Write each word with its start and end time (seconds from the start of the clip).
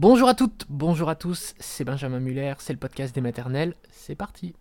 Bonjour 0.00 0.28
à 0.28 0.34
toutes, 0.34 0.64
bonjour 0.68 1.08
à 1.08 1.16
tous, 1.16 1.56
c'est 1.58 1.82
Benjamin 1.82 2.20
Muller, 2.20 2.54
c'est 2.58 2.72
le 2.72 2.78
podcast 2.78 3.12
des 3.12 3.20
maternelles, 3.20 3.74
c'est 3.90 4.14
parti. 4.14 4.54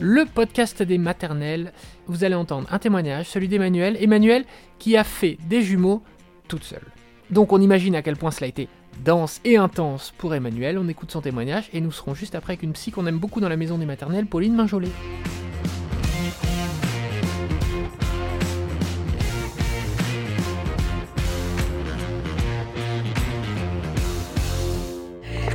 Le 0.00 0.24
podcast 0.24 0.82
des 0.82 0.96
maternelles, 0.96 1.74
vous 2.06 2.24
allez 2.24 2.34
entendre 2.34 2.66
un 2.72 2.78
témoignage, 2.78 3.28
celui 3.28 3.48
d'Emmanuel. 3.48 4.02
Emmanuel 4.02 4.46
qui 4.78 4.96
a 4.96 5.04
fait 5.04 5.36
des 5.46 5.60
jumeaux 5.60 6.02
toute 6.48 6.64
seule. 6.64 6.86
Donc 7.28 7.52
on 7.52 7.60
imagine 7.60 7.94
à 7.94 8.00
quel 8.00 8.16
point 8.16 8.30
cela 8.30 8.46
a 8.46 8.48
été 8.48 8.70
dense 9.04 9.42
et 9.44 9.58
intense 9.58 10.14
pour 10.16 10.34
Emmanuel. 10.34 10.78
On 10.78 10.88
écoute 10.88 11.10
son 11.10 11.20
témoignage 11.20 11.68
et 11.74 11.82
nous 11.82 11.92
serons 11.92 12.14
juste 12.14 12.34
après 12.34 12.54
avec 12.54 12.62
une 12.62 12.72
psy 12.72 12.90
qu'on 12.90 13.06
aime 13.06 13.18
beaucoup 13.18 13.42
dans 13.42 13.50
la 13.50 13.58
maison 13.58 13.76
des 13.76 13.84
maternelles, 13.84 14.24
Pauline 14.24 14.54
Minjolet. 14.54 14.88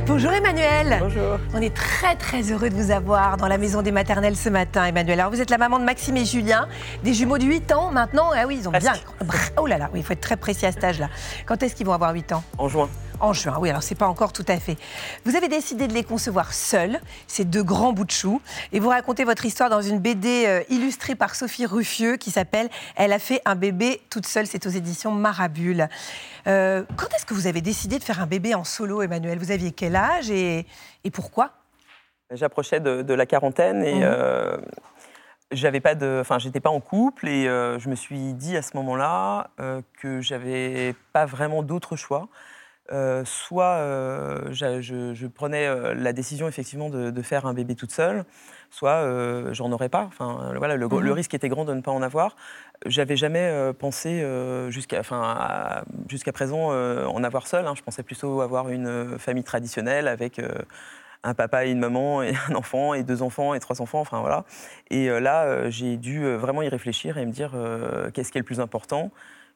Bonjour 0.08 0.32
Emmanuel. 0.32 0.96
Bonjour. 1.00 1.38
On 1.52 1.60
est 1.60 1.74
très 1.76 2.16
très 2.16 2.40
heureux 2.50 2.70
de 2.70 2.74
vous 2.74 2.90
avoir 2.90 3.36
dans 3.36 3.46
la 3.46 3.58
maison 3.58 3.82
des 3.82 3.92
maternelles 3.92 4.36
ce 4.36 4.48
matin, 4.48 4.86
Emmanuel. 4.86 5.20
Alors 5.20 5.30
vous 5.30 5.42
êtes 5.42 5.50
la 5.50 5.58
maman 5.58 5.78
de 5.78 5.84
Maxime 5.84 6.16
et 6.16 6.24
Julien, 6.24 6.66
des 7.04 7.12
jumeaux 7.12 7.36
de 7.36 7.44
8 7.44 7.72
ans 7.72 7.90
maintenant. 7.90 8.30
Ah 8.34 8.46
oui, 8.46 8.56
ils 8.58 8.68
ont 8.68 8.72
bien. 8.72 8.94
Oh 9.58 9.66
là 9.66 9.76
là, 9.76 9.90
oui, 9.92 10.00
il 10.00 10.02
faut 10.02 10.14
être 10.14 10.22
très 10.22 10.38
précis 10.38 10.64
à 10.64 10.72
cet 10.72 10.82
âge-là. 10.82 11.10
Quand 11.44 11.62
est-ce 11.62 11.74
qu'ils 11.74 11.84
vont 11.84 11.92
avoir 11.92 12.14
8 12.14 12.32
ans? 12.32 12.42
En 12.56 12.68
juin. 12.68 12.88
En 13.20 13.32
juin, 13.32 13.56
oui, 13.60 13.68
alors 13.68 13.82
c'est 13.82 13.96
pas 13.96 14.06
encore 14.06 14.32
tout 14.32 14.44
à 14.46 14.58
fait. 14.60 14.76
Vous 15.24 15.34
avez 15.34 15.48
décidé 15.48 15.88
de 15.88 15.92
les 15.92 16.04
concevoir 16.04 16.52
seuls, 16.52 17.00
ces 17.26 17.44
deux 17.44 17.64
grands 17.64 17.92
bouts 17.92 18.04
de 18.04 18.12
chou, 18.12 18.40
et 18.72 18.78
vous 18.78 18.90
racontez 18.90 19.24
votre 19.24 19.44
histoire 19.44 19.68
dans 19.70 19.82
une 19.82 19.98
BD 19.98 20.44
euh, 20.46 20.62
illustrée 20.68 21.16
par 21.16 21.34
Sophie 21.34 21.66
Ruffieux 21.66 22.16
qui 22.16 22.30
s'appelle 22.30 22.68
Elle 22.94 23.12
a 23.12 23.18
fait 23.18 23.42
un 23.44 23.56
bébé 23.56 24.00
toute 24.08 24.24
seule, 24.24 24.46
c'est 24.46 24.64
aux 24.66 24.70
éditions 24.70 25.10
Marabule. 25.10 25.88
Euh, 26.46 26.84
quand 26.96 27.08
est-ce 27.16 27.26
que 27.26 27.34
vous 27.34 27.48
avez 27.48 27.60
décidé 27.60 27.98
de 27.98 28.04
faire 28.04 28.20
un 28.22 28.26
bébé 28.26 28.54
en 28.54 28.62
solo, 28.62 29.02
Emmanuel? 29.02 29.36
Vous 29.38 29.50
aviez 29.50 29.72
quel 29.72 29.96
âge 29.96 30.30
et, 30.30 30.64
et 31.02 31.10
pourquoi? 31.10 31.50
J'approchais 32.30 32.78
de, 32.78 33.02
de 33.02 33.14
la 33.14 33.26
quarantaine 33.26 33.82
et 33.82 33.96
Mhm. 33.96 34.02
euh, 34.04 34.56
j'avais 35.50 35.80
pas 35.80 35.96
de, 35.96 36.18
enfin, 36.20 36.38
j'étais 36.38 36.60
pas 36.60 36.70
en 36.70 36.78
couple 36.78 37.26
et 37.26 37.48
euh, 37.48 37.80
je 37.80 37.88
me 37.88 37.96
suis 37.96 38.32
dit 38.34 38.56
à 38.56 38.62
ce 38.62 38.76
moment-là 38.76 39.50
euh, 39.58 39.80
que 40.00 40.20
j'avais 40.20 40.94
pas 41.12 41.26
vraiment 41.26 41.64
d'autre 41.64 41.96
choix. 41.96 42.28
Euh, 42.90 43.22
soit 43.26 43.76
euh, 43.76 44.50
je, 44.50 45.12
je 45.12 45.26
prenais 45.26 45.66
euh, 45.66 45.92
la 45.92 46.14
décision 46.14 46.48
effectivement 46.48 46.88
de, 46.88 47.10
de 47.10 47.22
faire 47.22 47.44
un 47.44 47.52
bébé 47.52 47.74
toute 47.74 47.92
seule, 47.92 48.24
soit 48.70 49.04
j'en 49.52 49.70
aurais 49.72 49.90
pas. 49.90 50.04
Enfin, 50.04 50.52
voilà, 50.56 50.76
le, 50.76 50.88
le 50.88 51.12
risque 51.12 51.34
était 51.34 51.50
grand 51.50 51.66
de 51.66 51.74
ne 51.74 51.82
pas 51.82 51.90
en 51.90 52.00
avoir. 52.00 52.34
J'avais 52.86 53.16
jamais 53.16 53.72
pensé 53.78 54.24
jusqu'à, 54.68 55.00
enfin, 55.00 55.82
présent 56.32 56.70
en 56.70 57.24
avoir 57.24 57.46
seul. 57.46 57.66
hein. 57.66 57.74
Je 57.76 57.82
pensais 57.82 58.02
plutôt 58.02 58.40
avoir 58.40 58.68
une 58.68 59.18
famille 59.18 59.44
traditionnelle 59.44 60.06
avec 60.08 60.40
un 61.24 61.34
papa 61.34 61.64
et 61.66 61.70
une 61.70 61.80
maman 61.80 62.22
et 62.22 62.34
un 62.50 62.54
enfant 62.54 62.94
et 62.94 63.02
deux 63.02 63.22
enfants 63.22 63.54
et 63.54 63.60
trois 63.60 63.80
enfants. 63.80 64.00
Enfin 64.00 64.20
voilà. 64.20 64.44
Et 64.90 65.08
là, 65.08 65.70
j'ai 65.70 65.96
dû 65.96 66.30
vraiment 66.36 66.62
y 66.62 66.68
réfléchir 66.68 67.16
et 67.18 67.26
me 67.26 67.32
dire 67.32 67.52
qu'est-ce 68.12 68.30
qui 68.32 68.38
est 68.38 68.42
le 68.42 68.46
plus 68.46 68.60
important? 68.60 69.10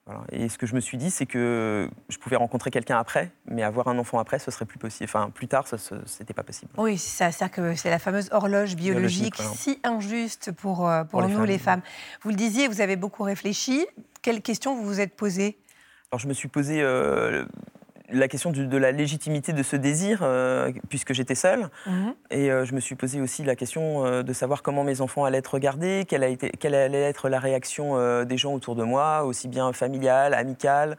Voilà. 0.07 0.23
Et 0.33 0.49
ce 0.49 0.59
que 0.59 0.67
je 0.67 0.75
me 0.75 0.81
suis 0.81 0.99
dit, 0.99 1.11
c'est 1.11 1.27
que 1.27 1.89
je 2.09 2.19
pouvais 2.19 2.37
rencontrer 2.37 2.71
quelqu'un 2.71 2.99
après, 2.99 3.31
mais 3.47 3.63
avoir 3.63 3.87
un 3.87 3.99
enfant 3.99 4.19
après, 4.19 4.41
ce 4.41 4.51
serait 4.51 4.65
plus 4.65 4.79
possible. 4.79 5.09
Enfin, 5.09 5.31
plus 5.31 5.47
tard, 5.47 5.67
ce 5.69 5.95
n'était 6.19 6.35
pas 6.35 6.43
possible. 6.43 6.73
Oui, 6.77 6.99
c'est 6.99 7.17
ça, 7.17 7.31
c'est-à-dire 7.31 7.55
que 7.55 7.75
c'est 7.77 7.91
la 7.91 8.01
fameuse 8.01 8.29
horloge 8.33 8.75
biologique, 8.75 9.37
si 9.55 9.79
injuste 9.85 10.51
pour, 10.53 10.89
euh, 10.89 11.05
pour, 11.05 11.23
les 11.23 11.29
nous, 11.29 11.37
femmes. 11.37 11.47
les 11.47 11.59
femmes. 11.59 11.83
Vous 12.23 12.31
le 12.31 12.37
disiez, 12.37 12.67
vous 12.67 12.81
avez 12.81 12.97
beaucoup 12.97 13.23
réfléchi. 13.23 13.87
Quelles 14.23 14.43
questions 14.43 14.75
vous 14.75 14.85
vous 14.85 15.01
êtes 15.01 15.15
posées? 15.15 15.57
Alors, 16.11 16.19
je 16.19 16.27
me 16.27 16.35
suis 16.35 16.49
posé 16.49 16.83
euh, 16.83 17.45
la 18.13 18.29
question 18.29 18.51
du- 18.51 18.67
de 18.67 18.77
la 18.77 18.93
légitimité 18.93 19.53
de 19.53 19.63
ce 19.63 19.77
désir, 19.77 20.21
euh, 20.23 20.71
puisque 20.89 21.13
j'étais 21.13 21.35
seule. 21.35 21.69
Et 22.31 22.51
euh, 22.51 22.65
je 22.65 22.75
me 22.75 22.81
suis 22.81 22.95
posé 22.95 23.21
aussi 23.21 23.43
la 23.45 23.57
question 23.57 24.05
euh, 24.07 24.23
de 24.23 24.33
savoir 24.33 24.63
comment 24.63 24.85
mes 24.85 25.01
enfants 25.01 25.25
allaient 25.25 25.39
être 25.39 25.55
regardés, 25.55 26.05
quelle, 26.09 26.23
a 26.25 26.29
été, 26.29 26.51
quelle 26.51 26.75
allait 26.75 27.03
être 27.03 27.29
la 27.29 27.39
réaction 27.39 28.23
des 28.25 28.37
gens 28.39 28.53
autour 28.55 28.75
de 28.77 28.85
moi, 28.85 29.25
aussi 29.25 29.49
bien 29.49 29.73
familiale, 29.73 30.35
amicale, 30.35 30.97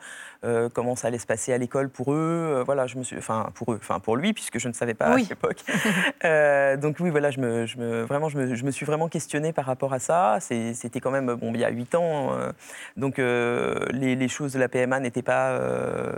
comment 0.73 0.95
ça 0.95 1.07
allait 1.07 1.17
se 1.19 1.25
passer 1.25 1.53
à 1.53 1.57
l'école 1.57 1.89
pour 1.89 2.13
eux. 2.13 2.61
voilà, 2.65 2.85
je 2.87 2.97
me 2.97 3.03
suis, 3.03 3.17
enfin 3.17 3.49
pour 3.55 3.71
eux, 3.73 3.79
enfin 3.81 3.99
pour 3.99 4.17
lui, 4.17 4.33
puisque 4.33 4.59
je 4.59 4.67
ne 4.67 4.73
savais 4.73 4.93
pas 4.93 5.13
Oui. 5.15 5.25
à 5.25 5.29
l'époque. 5.29 5.63
Donc 6.81 6.97
oui, 6.99 7.09
voilà, 7.09 7.31
je 7.31 7.39
me, 7.39 7.65
je 7.65 7.77
me- 7.77 8.03
vraiment, 8.03 8.29
je 8.29 8.37
me, 8.37 8.55
je 8.55 8.63
me 8.65 8.71
suis 8.71 8.85
vraiment 8.85 9.07
questionnée 9.07 9.53
par 9.53 9.65
rapport 9.65 9.93
à 9.93 9.99
ça. 9.99 10.37
C'était 10.41 10.99
quand 10.99 11.11
même 11.11 11.33
bon, 11.35 11.51
il 11.53 11.59
y 11.59 11.65
a 11.65 11.69
huit 11.69 11.95
ans, 11.95 12.33
euh, 12.33 12.51
donc 12.97 13.17
les, 13.17 14.15
les 14.15 14.27
choses 14.27 14.53
de 14.53 14.59
la 14.59 14.67
PMA 14.67 14.99
n'étaient 14.99 15.21
pas, 15.21 15.59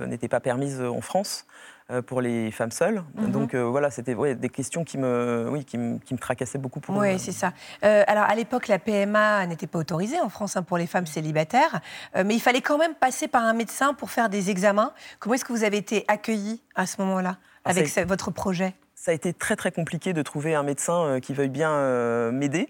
n'étaient 0.08 0.28
pas 0.28 0.40
permises 0.40 0.82
en 0.90 1.02
France 1.02 1.46
euh, 1.92 2.02
pour 2.02 2.20
les 2.22 2.50
femmes 2.52 2.72
seules. 2.72 3.04
Mhm. 3.16 3.32
Donc 3.32 3.54
euh, 3.54 3.64
voilà, 3.64 3.92
c'était 3.92 4.16
ouais, 4.16 4.34
des 4.34 4.50
questions 4.50 4.84
qui 4.84 4.98
me, 4.98 5.48
oui, 5.52 5.64
qui 5.66 5.78
me, 5.78 6.00
qui 6.00 6.14
me 6.16 6.20
tracassaient 6.20 6.58
beaucoup 6.58 6.80
pour 6.80 6.96
Oui, 6.98 7.10
euh, 7.14 7.18
c'est 7.20 7.32
ça. 7.32 7.54
Euh, 7.84 8.04
alors, 8.08 8.24
à 8.24 8.34
l'époque, 8.34 8.68
la 8.68 8.80
PMA 8.80 9.46
n'était 9.46 9.68
pas 9.68 9.80
autorisée 9.80 10.20
en 10.20 10.30
France 10.30 10.58
hein, 10.58 10.64
pour 10.64 10.78
les 10.78 10.88
femmes 10.88 11.06
célibataires, 11.06 11.82
Euh, 12.16 12.24
mais 12.26 12.34
il 12.36 12.40
fallait 12.40 12.62
quand 12.62 12.78
même 12.78 12.96
passer 12.96 13.28
par 13.28 13.44
un 13.44 13.54
médecin 13.54 13.94
pour 13.94 14.10
faire 14.10 14.30
des 14.30 14.50
examens. 14.50 14.94
Comment 15.20 15.36
est-ce 15.36 15.46
que 15.46 15.54
vous 15.54 15.64
avez 15.64 15.78
été 15.78 16.06
accueillie 16.08 16.62
à 16.74 16.86
ce 16.88 17.00
moment-là 17.02 17.38
Ah, 17.66 17.70
avec 17.70 17.88
votre 18.08 18.32
projet? 18.32 18.74
Ça 19.06 19.12
a 19.12 19.14
été 19.14 19.34
très 19.34 19.56
très 19.56 19.72
compliqué 19.72 20.14
de 20.14 20.24
trouver 20.24 20.56
un 20.56 20.64
médecin 20.64 21.06
euh, 21.06 21.20
qui 21.20 21.36
veuille 21.36 21.50
bien 21.50 21.70
euh, 21.70 22.32
m'aider. 22.32 22.70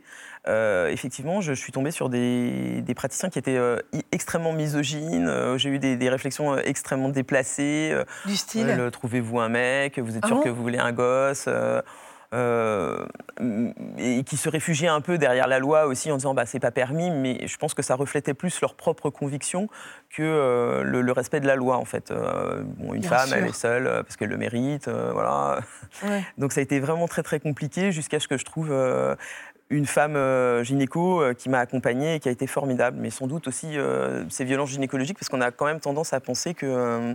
Euh, 0.50 0.90
effectivement, 0.90 1.40
je, 1.40 1.54
je 1.54 1.62
suis 1.62 1.72
tombée 1.72 1.92
sur 1.92 2.10
des, 2.10 2.82
des 2.82 2.94
praticiens 2.94 3.30
qui 3.30 3.40
étaient 3.40 3.56
euh, 3.56 3.78
extrêmement 4.12 4.52
misogynes. 4.52 5.30
Euh, 5.30 5.58
J'ai 5.58 5.70
eu 5.70 5.80
des, 5.80 5.96
des 5.96 6.10
réflexions 6.10 6.58
extrêmement 6.58 7.08
déplacées. 7.08 7.98
Du 8.26 8.36
style 8.36 8.68
le 8.68 8.92
Trouvez-vous 8.92 9.40
un 9.40 9.48
mec 9.48 9.98
Vous 9.98 10.18
êtes 10.18 10.24
Ah 10.26 10.28
sûr 10.28 10.36
bon 10.36 10.44
que 10.44 10.50
vous 10.50 10.62
voulez 10.62 10.78
un 10.78 10.92
gosse 10.92 11.48
euh, 12.36 13.06
et 13.98 14.24
qui 14.24 14.38
se 14.38 14.50
réfugiaient 14.50 14.88
un 14.90 15.02
peu 15.02 15.18
derrière 15.18 15.48
la 15.48 15.60
loi 15.60 15.86
aussi 15.88 16.12
en 16.12 16.18
disant 16.18 16.34
bah 16.34 16.46
c'est 16.46 16.60
pas 16.60 16.72
permis 16.72 17.10
mais 17.10 17.48
je 17.48 17.58
pense 17.58 17.74
que 17.74 17.82
ça 17.82 17.96
reflétait 17.96 18.34
plus 18.34 18.60
leur 18.62 18.76
propre 18.76 19.10
conviction 19.10 19.68
que 20.16 20.22
euh, 20.24 20.84
le, 20.84 21.02
le 21.02 21.12
respect 21.12 21.40
de 21.40 21.48
la 21.48 21.56
loi 21.56 21.78
en 21.78 21.86
fait 21.86 22.12
Euh, 22.12 22.62
bon, 22.64 22.94
une 22.94 23.02
Bien 23.02 23.10
femme 23.10 23.28
sûr. 23.30 23.38
elle 23.38 23.46
est 23.48 23.56
seule 23.56 23.86
parce 24.04 24.16
qu'elle 24.18 24.30
le 24.30 24.38
mérite 24.38 24.88
voilà 24.90 25.60
Ouais. 26.04 26.24
donc 26.38 26.52
ça 26.52 26.60
a 26.60 26.64
été 26.64 26.80
vraiment 26.80 27.08
très 27.08 27.24
très 27.24 27.40
compliqué 27.40 27.92
jusqu'à 27.92 28.20
ce 28.20 28.28
que 28.28 28.38
je 28.38 28.46
trouve 28.46 28.70
une 29.72 29.88
femme 29.88 30.16
euh, 30.16 30.64
gynéco 30.64 31.22
euh, 31.22 31.34
qui 31.34 31.50
m'a 31.50 31.60
accompagnée 31.60 32.16
et 32.16 32.20
qui 32.20 32.30
a 32.30 32.32
été 32.32 32.46
formidable, 32.46 32.98
mais 33.00 33.10
sans 33.10 33.26
doute 33.26 33.48
aussi 33.48 33.78
euh, 33.78 34.24
ces 34.30 34.46
violences 34.46 34.70
gynécologiques, 34.70 35.18
parce 35.18 35.28
qu'on 35.30 35.42
a 35.42 35.50
quand 35.50 35.66
même 35.66 35.80
tendance 35.80 36.14
à 36.14 36.20
penser 36.20 36.54
que 36.54 36.68
euh, 36.68 37.14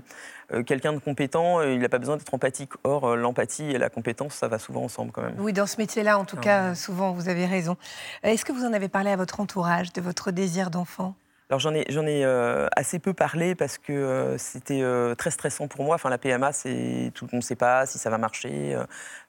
euh, 0.52 0.62
quelqu'un 0.64 0.92
de 0.92 0.98
compétent, 0.98 1.60
euh, 1.60 1.72
il 1.72 1.78
n'a 1.78 1.88
pas 1.88 1.98
besoin 1.98 2.16
d'être 2.16 2.34
empathique. 2.34 2.72
Or, 2.82 3.04
euh, 3.04 3.16
l'empathie 3.16 3.70
et 3.70 3.78
la 3.78 3.88
compétence, 3.88 4.34
ça 4.34 4.48
va 4.48 4.58
souvent 4.58 4.82
ensemble 4.82 5.12
quand 5.12 5.22
même. 5.22 5.34
Oui, 5.38 5.52
dans 5.52 5.66
ce 5.66 5.76
métier-là, 5.76 6.18
en 6.18 6.24
tout 6.24 6.36
Ah 6.40 6.42
cas, 6.42 6.74
souvent, 6.74 7.12
vous 7.12 7.28
avez 7.28 7.46
raison. 7.46 7.76
Est-ce 8.24 8.44
que 8.44 8.52
vous 8.52 8.64
en 8.64 8.72
avez 8.72 8.88
parlé 8.88 9.10
à 9.10 9.16
votre 9.16 9.38
entourage 9.38 9.92
de 9.92 10.00
votre 10.00 10.32
désir 10.32 10.70
d'enfant? 10.70 11.14
Alors 11.50 11.58
j'en 11.58 11.74
ai, 11.74 11.84
j'en 11.90 12.06
ai 12.06 12.24
euh, 12.24 12.68
assez 12.76 12.98
peu 13.00 13.12
parlé 13.12 13.54
parce 13.56 13.76
que 13.76 13.92
euh, 13.92 14.38
c'était 14.38 14.82
euh, 14.82 15.14
très 15.16 15.30
stressant 15.32 15.66
pour 15.66 15.84
moi. 15.84 15.96
Enfin, 15.96 16.08
la 16.08 16.16
PMA, 16.16 16.52
c'est 16.52 17.10
tout 17.14 17.24
monde 17.32 17.42
ne 17.42 17.46
sait 17.46 17.56
pas 17.56 17.86
si 17.86 17.98
ça 17.98 18.08
va 18.08 18.18
marcher. 18.18 18.76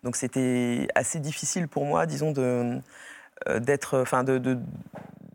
donc 0.03 0.15
c'était 0.15 0.87
assez 0.95 1.19
difficile 1.19 1.67
pour 1.67 1.83
moi, 1.85 2.05
disons, 2.05 2.31
de, 2.31 2.79
d'être, 3.59 3.97
enfin, 3.99 4.23
de, 4.23 4.37
de- 4.37 4.59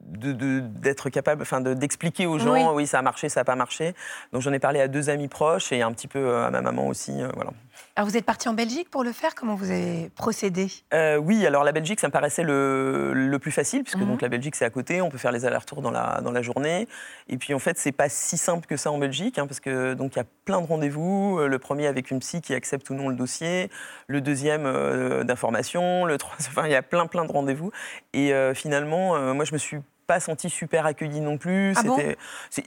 de- 0.07 0.33
de- 0.33 0.61
d'être 0.61 1.11
capable, 1.11 1.43
enfin, 1.43 1.61
de- 1.61 1.75
d'expliquer 1.75 2.27
aux 2.27 2.39
gens, 2.39 2.53
Oui. 2.53 2.83
oui. 2.83 2.87
ça 2.87 3.01
a 3.01 3.03
marché, 3.03 3.29
ça 3.29 3.41
n'a 3.41 3.45
pas 3.45 3.57
marché. 3.57 3.95
Donc 4.33 4.43
j'en 4.43 4.53
ai 4.53 4.61
parlé 4.61 4.81
à 4.81 4.87
deux 4.87 5.11
amis 5.11 5.27
proches 5.29 5.73
et 5.73 5.83
un 5.83 5.91
petit 5.93 6.07
peu 6.09 6.37
à 6.37 6.51
ma 6.51 6.63
maman 6.63 6.87
aussi, 6.87 7.21
euh, 7.21 7.29
voilà. 7.35 7.51
Alors, 7.97 8.09
vous 8.09 8.17
êtes 8.17 8.25
parti 8.25 8.49
en 8.49 8.53
Belgique 8.55 8.91
pour 8.91 9.05
le 9.05 9.13
faire? 9.13 9.35
Comment 9.35 9.55
vous 9.55 9.71
avez 9.71 10.11
procédé? 10.15 10.69
Euh, 10.95 11.17
oui, 11.17 11.47
alors 11.47 11.65
la 11.65 11.73
Belgique, 11.73 12.01
ça 12.01 12.09
me 12.09 12.13
paraissait 12.13 12.43
le, 12.43 13.13
le 13.15 13.39
plus 13.39 13.53
facile, 13.53 13.83
puisque 13.83 13.99
Mhm. 13.99 14.07
donc 14.09 14.23
la 14.23 14.29
Belgique, 14.29 14.55
c'est 14.57 14.65
à 14.65 14.71
côté, 14.71 15.01
on 15.01 15.09
peut 15.09 15.19
faire 15.19 15.33
les 15.33 15.45
allers-retours 15.47 15.83
dans 15.83 15.91
la, 15.91 16.21
dans 16.23 16.33
la 16.33 16.43
journée. 16.43 16.89
Et 17.29 17.37
puis 17.39 17.55
en 17.55 17.59
fait, 17.59 17.79
c'est 17.79 17.93
pas 17.93 18.09
si 18.09 18.37
simple 18.37 18.67
que 18.67 18.77
ça 18.77 18.91
en 18.91 18.99
Belgique, 18.99 19.39
hein, 19.39 19.47
parce 19.47 19.61
que 19.61 19.95
donc 19.95 20.15
il 20.15 20.19
y 20.19 20.23
a 20.23 20.27
plein 20.45 20.61
de 20.61 20.67
rendez-vous. 20.67 21.39
Euh, 21.41 21.49
Le 21.49 21.59
premier 21.59 21.87
avec 21.87 22.11
une 22.11 22.19
psy 22.21 22.41
qui 22.41 22.55
accepte 22.55 22.91
ou 22.91 22.95
non 22.95 23.09
le 23.09 23.17
dossier, 23.17 23.71
le 24.09 24.21
deuxième 24.21 24.67
euh, 24.67 25.25
d'information, 25.25 26.05
le 26.05 26.19
troisième, 26.19 26.51
enfin 26.57 26.67
il 26.67 26.73
y 26.73 26.77
a 26.77 26.83
plein 26.83 27.07
plein 27.07 27.25
de 27.25 27.33
rendez-vous. 27.33 27.71
Et 28.13 28.33
euh, 28.33 28.53
finalement, 28.55 29.19
moi 29.35 29.45
je 29.45 29.53
me 29.53 29.59
suis 29.59 29.79
pas 30.07 30.21
senti 30.21 30.49
super 30.49 30.87
accueilli 30.87 31.21
non 31.21 31.37
plus. 31.37 31.75
Ah 31.77 31.83
bon? 31.83 31.97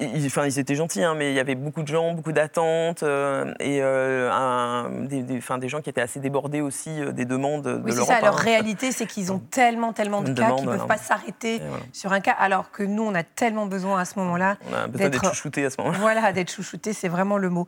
Ils, 0.01 0.25
enfin, 0.25 0.45
ils 0.45 0.59
étaient 0.59 0.75
gentils, 0.75 1.03
hein, 1.05 1.15
mais 1.15 1.31
il 1.31 1.35
y 1.35 1.39
avait 1.39 1.55
beaucoup 1.55 1.83
de 1.83 1.87
gens, 1.87 2.13
beaucoup 2.13 2.33
d'attentes. 2.33 3.01
euh, 3.03 3.53
et 3.61 3.79
euh, 3.81 4.29
un, 4.29 4.98
des, 5.07 5.23
des, 5.23 5.39
des, 5.39 5.69
gens 5.69 5.81
qui 5.81 5.89
étaient 5.89 6.01
assez 6.01 6.19
débordés 6.19 6.61
aussi 6.61 6.89
des 7.13 7.25
demandes 7.25 7.63
de 7.63 7.81
oui, 7.83 7.91
c'est 7.93 8.05
ça. 8.05 8.21
Leur 8.21 8.35
réalité, 8.35 8.91
c'est 8.91 9.05
qu'ils 9.05 9.31
ont 9.31 9.39
tellement, 9.39 9.93
tellement 9.93 10.21
de 10.21 10.33
cas 10.33 10.51
qu'ils 10.51 10.65
ne 10.65 10.77
peuvent 10.77 10.87
pas 10.87 10.97
s'arrêter 10.97 11.61
sur 11.93 12.13
un 12.13 12.19
cas, 12.19 12.35
alors 12.37 12.71
que 12.71 12.83
nous, 12.83 13.03
on 13.03 13.15
a 13.15 13.23
tellement 13.23 13.65
besoin 13.65 13.99
à 13.99 14.05
ce 14.05 14.17
moment-là. 14.19 14.57
On 14.69 14.73
a 14.75 14.87
besoin 14.87 15.09
d'être 15.09 15.25
chouchouté 15.29 15.65
à 15.65 15.69
ce 15.69 15.79
moment-là. 15.79 15.99
Voilà, 15.99 16.33
d'être 16.33 16.51
chouchouté, 16.51 16.93
c'est 16.93 17.07
vraiment 17.09 17.37
le 17.37 17.49
mot. 17.49 17.67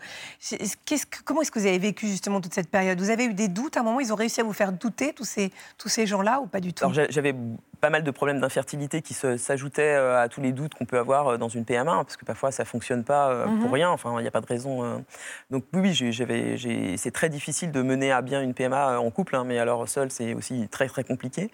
que, 0.50 0.96
comment 1.24 1.42
est-ce 1.42 1.52
que 1.52 1.60
vous 1.60 1.68
avez 1.68 1.80
vécu 1.80 2.08
justement 2.08 2.42
toute 2.42 2.54
cette 2.54 2.70
période? 2.70 3.00
Vous 3.00 3.10
avez 3.10 3.26
eu 3.26 3.34
des 3.34 3.48
doutes 3.48 3.78
à 3.78 3.82
un 3.82 3.84
moment? 3.84 4.00
Ils 4.00 4.12
ont 4.12 4.18
réussi 4.18 4.42
à 4.42 4.44
vous 4.44 4.54
faire 4.54 4.72
douter, 4.72 5.14
tous 5.14 5.26
ces, 5.26 5.52
tous 5.78 5.90
ces 5.90 6.06
gens-là, 6.06 6.42
ou 6.42 6.48
pas 6.48 6.60
du 6.60 6.74
tout? 6.74 6.86
Alors, 6.86 7.08
j'avais 7.10 7.36
pas 7.82 7.90
mal 7.90 8.04
de 8.04 8.12
problèmes 8.12 8.40
d'infertilité 8.40 9.02
qui 9.02 9.14
s'ajoutaient 9.14 9.96
à 9.96 10.30
tous 10.30 10.40
les 10.40 10.52
doutes 10.52 10.76
qu'on 10.76 10.86
peut 10.86 11.00
avoir 11.00 11.38
dans 11.38 11.50
une 11.50 11.66
PMA, 11.66 12.04
parce 12.04 12.16
que 12.16 12.26
parfois 12.26 12.52
ça 12.52 12.64
fonctionne 12.64 13.04
pas 13.04 13.46
pour 13.46 13.68
mhm. 13.68 13.74
rien. 13.74 13.90
Enfin, 13.90 14.14
il 14.20 14.22
n'y 14.22 14.28
a 14.28 14.32
pas 14.32 14.42
de 14.42 14.46
raison. 14.46 15.04
Donc 15.50 15.66
oui, 15.74 15.98
oui, 16.00 16.98
c'est 16.98 17.12
très 17.12 17.30
difficile 17.30 17.72
de 17.72 17.82
mener 17.82 18.12
à 18.12 18.22
bien 18.22 18.42
une 18.42 18.54
PMA 18.54 19.00
en 19.00 19.10
couple, 19.10 19.36
hein, 19.36 19.44
mais 19.46 19.58
alors 19.60 19.90
seul, 19.90 20.12
c'est 20.12 20.34
aussi 20.34 20.68
très 20.70 20.88
très 20.88 21.04
compliqué. 21.04 21.52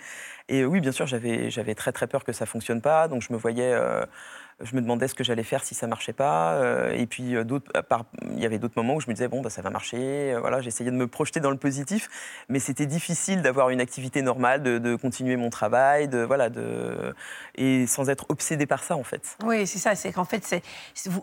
Et 0.50 0.66
oui, 0.66 0.82
bien 0.82 0.92
sûr, 0.92 1.06
j'avais 1.08 1.76
très 1.76 1.92
très 1.92 2.08
peur 2.08 2.24
que 2.24 2.34
ça 2.34 2.46
fonctionne 2.46 2.82
pas, 2.82 3.08
donc 3.08 3.22
je 3.22 3.32
me 3.34 3.38
voyais 3.38 3.74
je 4.62 4.76
me 4.76 4.82
demandais 4.82 5.08
ce 5.08 5.14
que 5.14 5.24
j'allais 5.24 5.44
faire 5.44 5.64
si 5.64 5.76
ça 5.76 5.86
marchait 5.88 6.14
pas. 6.14 6.54
Euh, 6.56 6.92
et 6.94 7.06
puis 7.06 7.36
euh, 7.36 7.44
il 8.32 8.40
y 8.40 8.46
avait 8.46 8.58
d'autres 8.58 8.74
moments 8.76 8.96
où 8.96 9.02
je 9.02 9.08
me 9.08 9.14
disais 9.14 9.28
bon 9.28 9.42
bah 9.42 9.50
ça 9.50 9.62
va 9.62 9.70
marcher. 9.70 10.34
Euh, 10.34 10.40
voilà, 10.40 10.62
j'essayais 10.62 10.90
de 10.90 10.96
me 10.96 11.08
projeter 11.08 11.40
dans 11.40 11.52
le 11.52 11.58
positif, 11.58 12.10
mais 12.50 12.60
c'était 12.60 12.88
difficile 12.88 13.42
d'avoir 13.42 13.70
une 13.70 13.82
activité 13.82 14.22
normale, 14.22 14.64
de, 14.64 14.96
continuer 14.96 15.36
mon 15.36 15.50
travail, 15.50 16.08
de 16.08 16.20
voilà, 16.20 16.50
de 16.50 17.14
et 17.56 17.86
sans 17.86 18.10
être 18.10 18.26
obsédé 18.30 18.66
par 18.66 18.84
ça 18.84 18.96
en 18.96 19.04
fait. 19.04 19.38
Oui, 19.44 19.68
c'est 19.68 19.80
ça. 19.80 19.96
C'est 19.96 20.12
qu'en 20.12 20.26
fait, 20.26 20.44
c'est 20.44 20.64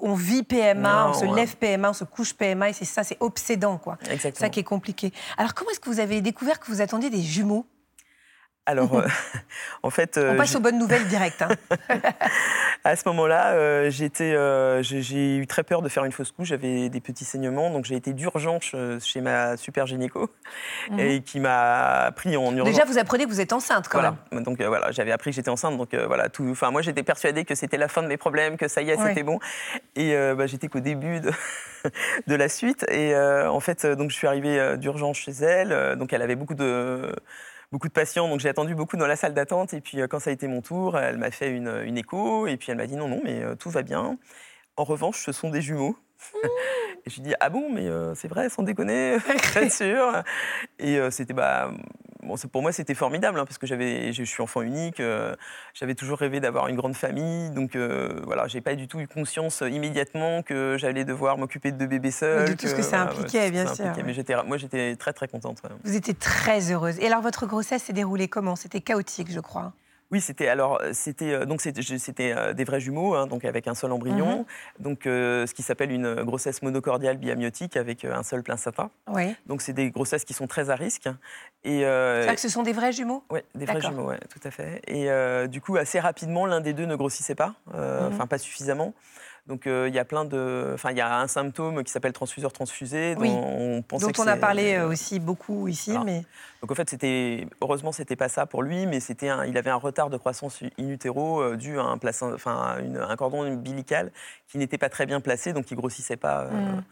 on 0.00 0.14
vit 0.14 0.44
PMA, 0.44 1.08
on 1.08 1.14
se 1.14 1.34
lève 1.34 1.56
PMA, 1.56 1.90
on 1.90 1.94
se 1.94 2.04
couche 2.04 2.34
PMA, 2.34 2.70
et 2.70 2.72
c'est 2.72 2.84
ça, 2.84 3.02
c'est 3.02 3.18
obsédant 3.20 3.78
quoi. 3.78 3.98
Exactement. 4.02 4.32
C'est 4.34 4.40
ça 4.40 4.48
qui 4.48 4.60
est 4.60 4.64
compliqué. 4.64 5.12
Alors 5.36 5.54
comment 5.54 5.70
est-ce 5.70 5.80
que 5.80 5.90
vous 5.90 6.00
avez 6.00 6.20
découvert 6.20 6.60
que 6.60 6.66
vous 6.70 6.80
attendiez 6.80 7.10
des 7.10 7.22
jumeaux? 7.22 7.66
Alors, 8.66 8.94
euh, 8.98 9.06
en 9.82 9.90
fait. 9.90 10.18
On 10.18 10.36
passe 10.36 10.54
aux 10.56 10.60
bonnes 10.60 10.78
nouvelles 10.78 11.06
directes. 11.06 11.42
Hein. 11.42 11.48
à 12.84 12.96
ce 12.96 13.06
moment-là, 13.08 13.52
euh, 13.52 13.90
j'étais, 13.90 14.32
euh, 14.34 14.82
j'ai 14.82 15.36
eu 15.36 15.46
très 15.46 15.62
peur 15.62 15.82
de 15.82 15.88
faire 15.88 16.04
une 16.04 16.12
fausse 16.12 16.32
couche. 16.32 16.48
J'avais 16.48 16.88
des 16.88 17.00
petits 17.00 17.24
saignements, 17.24 17.70
donc 17.70 17.84
j'ai 17.84 17.96
été 17.96 18.12
d'urgence 18.12 18.74
chez 19.02 19.20
ma 19.20 19.56
super 19.56 19.86
gynéco 19.86 20.30
mhm. 20.90 20.98
et 20.98 21.22
qui 21.22 21.40
m'a 21.40 22.10
pris 22.16 22.36
en 22.36 22.54
urgence. 22.56 22.72
Déjà, 22.72 22.84
vous 22.84 22.98
apprenez 22.98 23.24
que 23.24 23.30
vous 23.30 23.40
êtes 23.40 23.52
enceinte, 23.52 23.88
quand 23.88 23.98
voilà. 23.98 24.16
même. 24.32 24.42
Donc 24.42 24.60
voilà, 24.60 24.90
j'avais 24.90 25.12
appris 25.12 25.30
que 25.30 25.36
j'étais 25.36 25.50
enceinte. 25.50 25.76
Donc 25.76 25.94
voilà, 25.94 26.28
tout. 26.28 26.48
Enfin, 26.50 26.70
moi, 26.70 26.82
j'étais 26.82 27.02
persuadée 27.02 27.44
que 27.44 27.54
c'était 27.54 27.76
la 27.76 27.88
fin 27.88 28.02
de 28.02 28.08
mes 28.08 28.16
problèmes, 28.16 28.56
que 28.56 28.68
ça 28.68 28.82
y 28.82 28.90
est, 28.90 28.96
c'était 28.96 29.22
bon. 29.22 29.38
Et 29.96 30.14
bah, 30.34 30.46
j'étais 30.46 30.68
qu'au 30.68 30.80
début 30.80 31.20
de, 31.20 31.32
de, 32.26 32.34
la 32.34 32.48
suite. 32.48 32.84
Et 32.90 33.14
en 33.16 33.60
fait, 33.60 33.86
donc 33.86 34.10
je 34.10 34.16
suis 34.16 34.26
arrivée 34.26 34.76
d'urgence 34.78 35.18
chez 35.18 35.32
elle. 35.32 35.96
donc 35.98 36.12
elle 36.12 36.22
avait 36.22 36.36
beaucoup 36.36 36.54
de 36.54 37.14
beaucoup 37.72 37.88
de 37.88 37.92
patients, 37.92 38.28
donc 38.28 38.40
j'ai 38.40 38.48
attendu 38.48 38.74
beaucoup 38.74 38.96
dans 38.96 39.06
la 39.06 39.16
salle 39.16 39.34
d'attente. 39.34 39.74
Et 39.74 39.80
puis 39.80 40.00
euh, 40.00 40.06
quand 40.06 40.20
ça 40.20 40.30
a 40.30 40.32
été 40.32 40.48
mon 40.48 40.62
tour, 40.62 40.98
elle 40.98 41.18
m'a 41.18 41.30
fait 41.30 41.50
une, 41.50 41.82
une, 41.84 41.98
écho 41.98 42.46
et 42.46 42.56
puis 42.56 42.70
elle 42.70 42.78
m'a 42.78 42.86
dit 42.86 42.96
non, 42.96 43.08
non, 43.08 43.20
mais 43.24 43.42
euh, 43.42 43.54
tout 43.54 43.70
va 43.70 43.82
bien. 43.82 44.18
En 44.76 44.84
revanche, 44.84 45.24
ce 45.24 45.32
sont 45.32 45.50
des 45.50 45.60
jumeaux. 45.60 45.96
Mmh. 46.32 46.46
et 47.06 47.10
je 47.10 47.14
lui 47.16 47.22
dis 47.22 47.34
ah 47.40 47.50
bon, 47.50 47.70
mais 47.72 47.86
euh, 47.86 48.14
c'est 48.14 48.28
vrai, 48.28 48.48
sans 48.48 48.62
déconner, 48.62 49.16
très 49.42 49.70
sûr. 49.70 50.22
Et 50.78 50.98
c'était 51.10 51.34
bah 51.34 51.72
pour 52.50 52.62
moi, 52.62 52.72
c'était 52.72 52.94
formidable, 52.94 53.38
hein, 53.38 53.44
parce 53.44 53.58
que 53.58 53.66
j'avais, 53.66 54.12
je 54.12 54.22
suis 54.24 54.42
enfant 54.42 54.62
unique, 54.62 55.00
euh, 55.00 55.34
j'avais 55.74 55.94
toujours 55.94 56.18
rêvé 56.18 56.40
d'avoir 56.40 56.68
une 56.68 56.76
grande 56.76 56.94
famille, 56.94 57.50
donc 57.50 57.76
euh, 57.76 58.20
voilà, 58.24 58.48
j'ai 58.48 58.60
pas 58.60 58.74
du 58.74 58.88
tout 58.88 59.00
eu 59.00 59.06
conscience 59.06 59.62
euh, 59.62 59.70
immédiatement 59.70 60.42
que 60.42 60.76
j'allais 60.78 61.04
devoir 61.04 61.38
m'occuper 61.38 61.72
de 61.72 61.78
deux 61.78 61.86
bébés 61.86 62.10
seuls. 62.10 62.50
De 62.50 62.54
tout 62.54 62.66
ce 62.66 62.74
que 62.74 62.82
ça 62.82 63.00
impliquait, 63.00 63.50
bien 63.50 63.72
sûr. 63.72 63.86
Mais 64.04 64.14
j'étais, 64.14 64.34
moi, 64.44 64.56
j'étais 64.56 64.96
très 64.96 65.12
très 65.12 65.28
contente. 65.28 65.62
Vous 65.84 65.96
étiez 65.96 66.14
très 66.14 66.72
heureuse. 66.72 66.98
Et 67.00 67.06
alors, 67.06 67.22
votre 67.22 67.46
grossesse 67.46 67.84
s'est 67.84 67.92
déroulée 67.92 68.28
comment? 68.28 68.56
C'était 68.56 68.80
chaotique, 68.80 69.30
je 69.30 69.40
crois. 69.40 69.72
Oui, 70.14 70.20
c'était 70.20 70.46
alors 70.46 70.80
c'était 70.92 71.44
donc 71.44 71.60
c'était 71.60 72.54
des 72.54 72.62
vrais 72.62 72.78
jumeaux, 72.78 73.16
hein, 73.16 73.26
donc 73.26 73.44
avec 73.44 73.66
un 73.66 73.74
seul 73.74 73.90
embryon, 73.90 74.38
mhm. 74.38 74.44
donc 74.78 75.00
ce 75.04 75.52
qui 75.52 75.64
s'appelle 75.64 75.90
une 75.90 76.22
grossesse 76.22 76.62
monocordiale 76.62 77.16
biamiotique 77.16 77.76
avec 77.76 78.04
un 78.04 78.22
seul 78.22 78.44
placenta. 78.44 78.90
Oui. 79.08 79.34
Donc 79.46 79.60
c'est 79.60 79.72
des 79.72 79.90
grossesses 79.90 80.24
qui 80.24 80.32
sont 80.32 80.46
très 80.46 80.70
à 80.70 80.76
risque. 80.76 81.08
Et 81.64 81.80
que 81.80 82.40
ce 82.40 82.48
sont 82.48 82.62
des 82.62 82.72
vrais 82.72 82.92
jumeaux? 82.92 83.24
Oui, 83.28 83.40
des 83.56 83.64
vrais 83.64 83.80
jumeaux, 83.80 84.06
ouais, 84.06 84.20
tout 84.30 84.46
à 84.46 84.52
fait. 84.52 84.82
Et 84.86 85.08
du 85.48 85.60
coup, 85.60 85.76
assez 85.76 85.98
rapidement, 85.98 86.46
l'un 86.46 86.60
des 86.60 86.74
deux 86.74 86.86
ne 86.86 86.94
grossissait 86.94 87.34
pas, 87.34 87.54
mhm. 87.72 88.10
enfin 88.12 88.28
pas 88.28 88.38
suffisamment. 88.38 88.94
Donc 89.46 89.66
euh, 89.66 89.88
il 89.88 89.94
y 89.94 89.98
a 89.98 90.06
plein 90.06 90.24
de, 90.24 90.70
enfin 90.72 90.90
il 90.90 90.96
y 90.96 91.02
a 91.02 91.18
un 91.18 91.28
symptôme 91.28 91.84
qui 91.84 91.92
s'appelle 91.92 92.14
transfuseur 92.14 92.50
transfusé, 92.50 93.14
dont 93.14 93.24
on 93.24 93.82
pensait 93.82 94.06
dont 94.06 94.22
on 94.22 94.26
a 94.26 94.38
parlé 94.38 94.74
euh, 94.74 94.88
aussi 94.88 95.20
beaucoup 95.20 95.68
ici, 95.68 95.94
mais 96.02 96.24
donc 96.62 96.72
en 96.72 96.74
fait 96.74 96.88
c'était 96.88 97.46
heureusement 97.60 97.92
c'était 97.92 98.16
pas 98.16 98.30
ça 98.30 98.46
pour 98.46 98.62
lui, 98.62 98.86
mais 98.86 99.00
c'était 99.00 99.28
il 99.46 99.58
avait 99.58 99.68
un 99.68 99.76
retard 99.76 100.08
de 100.08 100.16
croissance 100.16 100.62
in 100.62 100.88
utero 100.88 101.42
euh, 101.42 101.56
dû 101.56 101.78
à 101.78 101.82
un 101.82 101.98
enfin 102.32 102.78
un 102.78 103.16
cordon 103.16 103.42
ombilical 103.42 104.12
qui 104.48 104.56
n'était 104.56 104.78
pas 104.78 104.88
très 104.88 105.04
bien 105.04 105.20
placé, 105.20 105.52
donc 105.52 105.70
il 105.70 105.76
grossissait 105.76 106.16
pas. 106.16 106.44
Mm. 106.44 106.82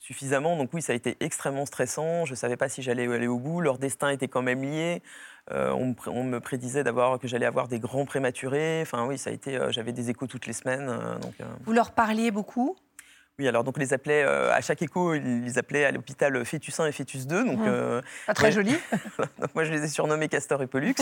Suffisamment. 0.00 0.56
Donc 0.56 0.70
oui, 0.72 0.82
ça 0.82 0.92
a 0.92 0.96
été 0.96 1.16
extrêmement 1.20 1.66
stressant. 1.66 2.24
Je 2.24 2.32
ne 2.32 2.36
savais 2.36 2.56
pas 2.56 2.68
si 2.68 2.82
j'allais 2.82 3.06
aller 3.06 3.28
au 3.28 3.38
bout. 3.38 3.60
Leur 3.60 3.78
destin 3.78 4.08
était 4.08 4.28
quand 4.28 4.42
même 4.42 4.62
lié. 4.62 5.02
Euh, 5.52 5.72
on, 5.72 6.24
me 6.24 6.38
prédisait 6.38 6.84
d'avoir 6.84 7.18
que 7.18 7.28
j'allais 7.28 7.46
avoir 7.46 7.68
des 7.68 7.78
grands 7.78 8.04
prématurés. 8.04 8.80
Enfin 8.82 9.06
oui, 9.06 9.18
ça 9.18 9.30
a 9.30 9.32
été. 9.32 9.56
Euh, 9.56 9.70
j'avais 9.70 9.92
des 9.92 10.10
échos 10.10 10.26
toutes 10.26 10.46
les 10.46 10.52
semaines. 10.52 10.88
Euh, 10.88 11.44
Vous 11.64 11.72
leur 11.72 11.92
parliez 11.92 12.30
beaucoup? 12.30 12.76
Oui, 13.40 13.48
alors 13.48 13.64
donc 13.64 13.78
les 13.78 13.94
appelait 13.94 14.22
euh, 14.22 14.52
à 14.52 14.60
chaque 14.60 14.82
écho, 14.82 15.14
ils 15.14 15.42
les 15.42 15.56
appelaient 15.56 15.86
à 15.86 15.92
l'hôpital 15.92 16.44
Fœtus 16.44 16.78
1 16.78 16.86
et 16.88 16.92
Fœtus 16.92 17.26
2. 17.26 17.44
Donc, 17.44 17.60
euh, 17.66 18.02
Pas 18.26 18.34
très 18.34 18.52
joli. 18.52 18.76
donc 19.18 19.54
moi 19.54 19.64
je 19.64 19.72
les 19.72 19.82
ai 19.82 19.88
surnommés 19.88 20.28
Castor 20.28 20.62
et 20.62 20.66
Pollux. 20.66 20.94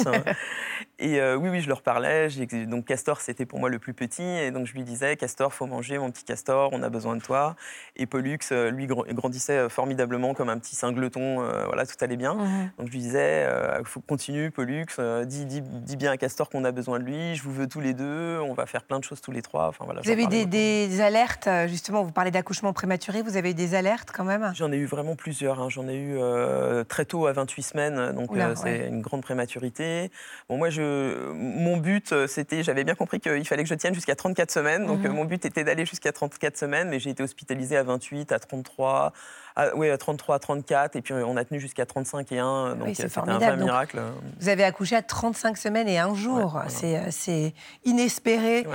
et 1.01 1.21
euh, 1.21 1.35
oui, 1.35 1.49
oui, 1.49 1.61
je 1.61 1.69
leur 1.69 1.83
parlais. 1.83 2.29
Donc 2.69 2.85
Castor 2.85 3.21
c'était 3.21 3.45
pour 3.45 3.59
moi 3.59 3.69
le 3.69 3.81
plus 3.81 3.93
petit 3.93 4.23
et 4.23 4.53
donc 4.53 4.69
je 4.69 4.75
lui 4.75 4.85
disais 4.85 5.17
Castor, 5.17 5.53
faut 5.53 5.67
manger 5.67 5.99
mon 5.99 6.13
petit 6.13 6.23
Castor, 6.23 6.71
on 6.73 6.85
a 6.85 6.89
besoin 6.91 7.17
de 7.17 7.23
toi. 7.23 7.57
Et 7.97 8.07
Pollux, 8.07 8.39
lui 8.71 8.87
grandissait 8.87 9.69
formidablement 9.69 10.33
comme 10.33 10.49
un 10.49 10.59
petit 10.59 10.77
cingleton, 10.77 11.43
voilà, 11.67 11.87
tout 11.87 11.97
allait 12.01 12.17
bien. 12.17 12.37
Donc 12.79 12.87
je 12.87 12.93
lui 12.93 13.01
disais, 13.01 13.49
faut 13.83 14.01
continuer 14.01 14.51
Pollux, 14.51 14.87
dis, 15.27 15.45
dis, 15.45 15.61
dis, 15.61 15.97
bien 15.97 16.13
à 16.13 16.17
Castor 16.17 16.49
qu'on 16.51 16.65
a 16.65 16.71
besoin 16.71 17.01
de 17.01 17.05
lui, 17.05 17.35
je 17.35 17.43
vous 17.43 17.53
veux 17.53 17.67
tous 17.67 17.81
les 17.81 17.95
deux, 17.95 18.39
on 18.39 18.55
va 18.55 18.67
faire 18.67 18.85
plein 18.85 19.01
de 19.01 19.05
choses 19.05 19.21
tous 19.21 19.33
les 19.33 19.43
trois. 19.43 19.67
Enfin, 19.67 19.85
voilà, 19.85 20.03
vous 20.03 20.11
avez 20.11 20.29
des, 20.29 20.47
des, 20.47 21.01
alertes, 21.01 21.49
justement, 21.67 22.05
vous 22.05 22.13
parlez 22.13 22.28
d'accouchement 22.31 22.73
prématuré, 22.73 23.23
vous 23.23 23.37
avez 23.37 23.51
eu 23.51 23.55
des 23.55 23.75
alertes 23.75 24.11
quand 24.13 24.25
même? 24.25 24.51
J'en 24.55 24.73
ai 24.73 24.77
eu 24.77 24.87
vraiment 24.87 25.17
plusieurs. 25.17 25.61
Hein. 25.61 25.69
J'en 25.69 25.89
ai 25.89 25.97
eu 25.97 26.17
euh, 26.19 26.85
très 26.85 27.05
tôt, 27.05 27.27
à 27.27 27.33
28 27.33 27.63
semaines, 27.63 28.13
donc 28.13 28.37
euh, 28.37 28.55
c'est 28.55 28.89
une 28.89 29.01
grande 29.01 29.23
prématurité. 29.23 30.11
Bon, 30.49 30.57
moi, 30.59 30.71
je, 30.71 31.33
mon 31.33 31.77
but, 31.77 32.13
euh, 32.13 32.27
c'était, 32.27 32.63
j'avais 32.63 32.85
bien 32.85 32.95
compris 32.95 33.21
qu'il 33.21 33.45
fallait 33.47 33.63
que 33.63 33.69
je 33.69 33.75
tienne 33.75 33.95
jusqu'à 33.95 34.17
34 34.17 34.51
semaines. 34.51 34.87
Donc, 34.87 35.01
mhm. 35.01 35.13
mon 35.13 35.25
but 35.25 35.45
était 35.45 35.65
d'aller 35.65 35.87
jusqu'à 35.87 36.13
34 36.13 36.57
semaines, 36.57 36.89
mais 36.89 36.99
j'ai 36.99 37.11
été 37.11 37.23
hospitalisée 37.23 37.77
à 37.77 37.83
28, 37.83 38.33
à 38.33 38.39
33, 38.39 39.13
à, 39.59 39.77
oui, 39.77 39.91
à 39.91 39.99
33, 39.99 40.37
à 40.37 40.39
34, 40.39 40.97
et 40.97 41.03
puis 41.03 41.13
on 41.13 41.37
a 41.37 41.45
tenu 41.45 41.61
jusqu'à 41.61 41.85
35 41.85 42.33
et 42.33 42.39
1. 42.39 42.77
Donc, 42.77 42.89
c'était 42.95 43.19
un 43.19 43.39
vrai 43.39 43.57
miracle. 43.57 44.01
Vous 44.41 44.49
avez 44.49 44.65
accouché 44.65 44.97
à 44.97 45.03
35 45.03 45.57
semaines 45.59 45.89
et 45.89 45.99
un 45.99 46.15
jour. 46.15 46.61
C'est 46.69 47.55
inespéré. 47.85 48.67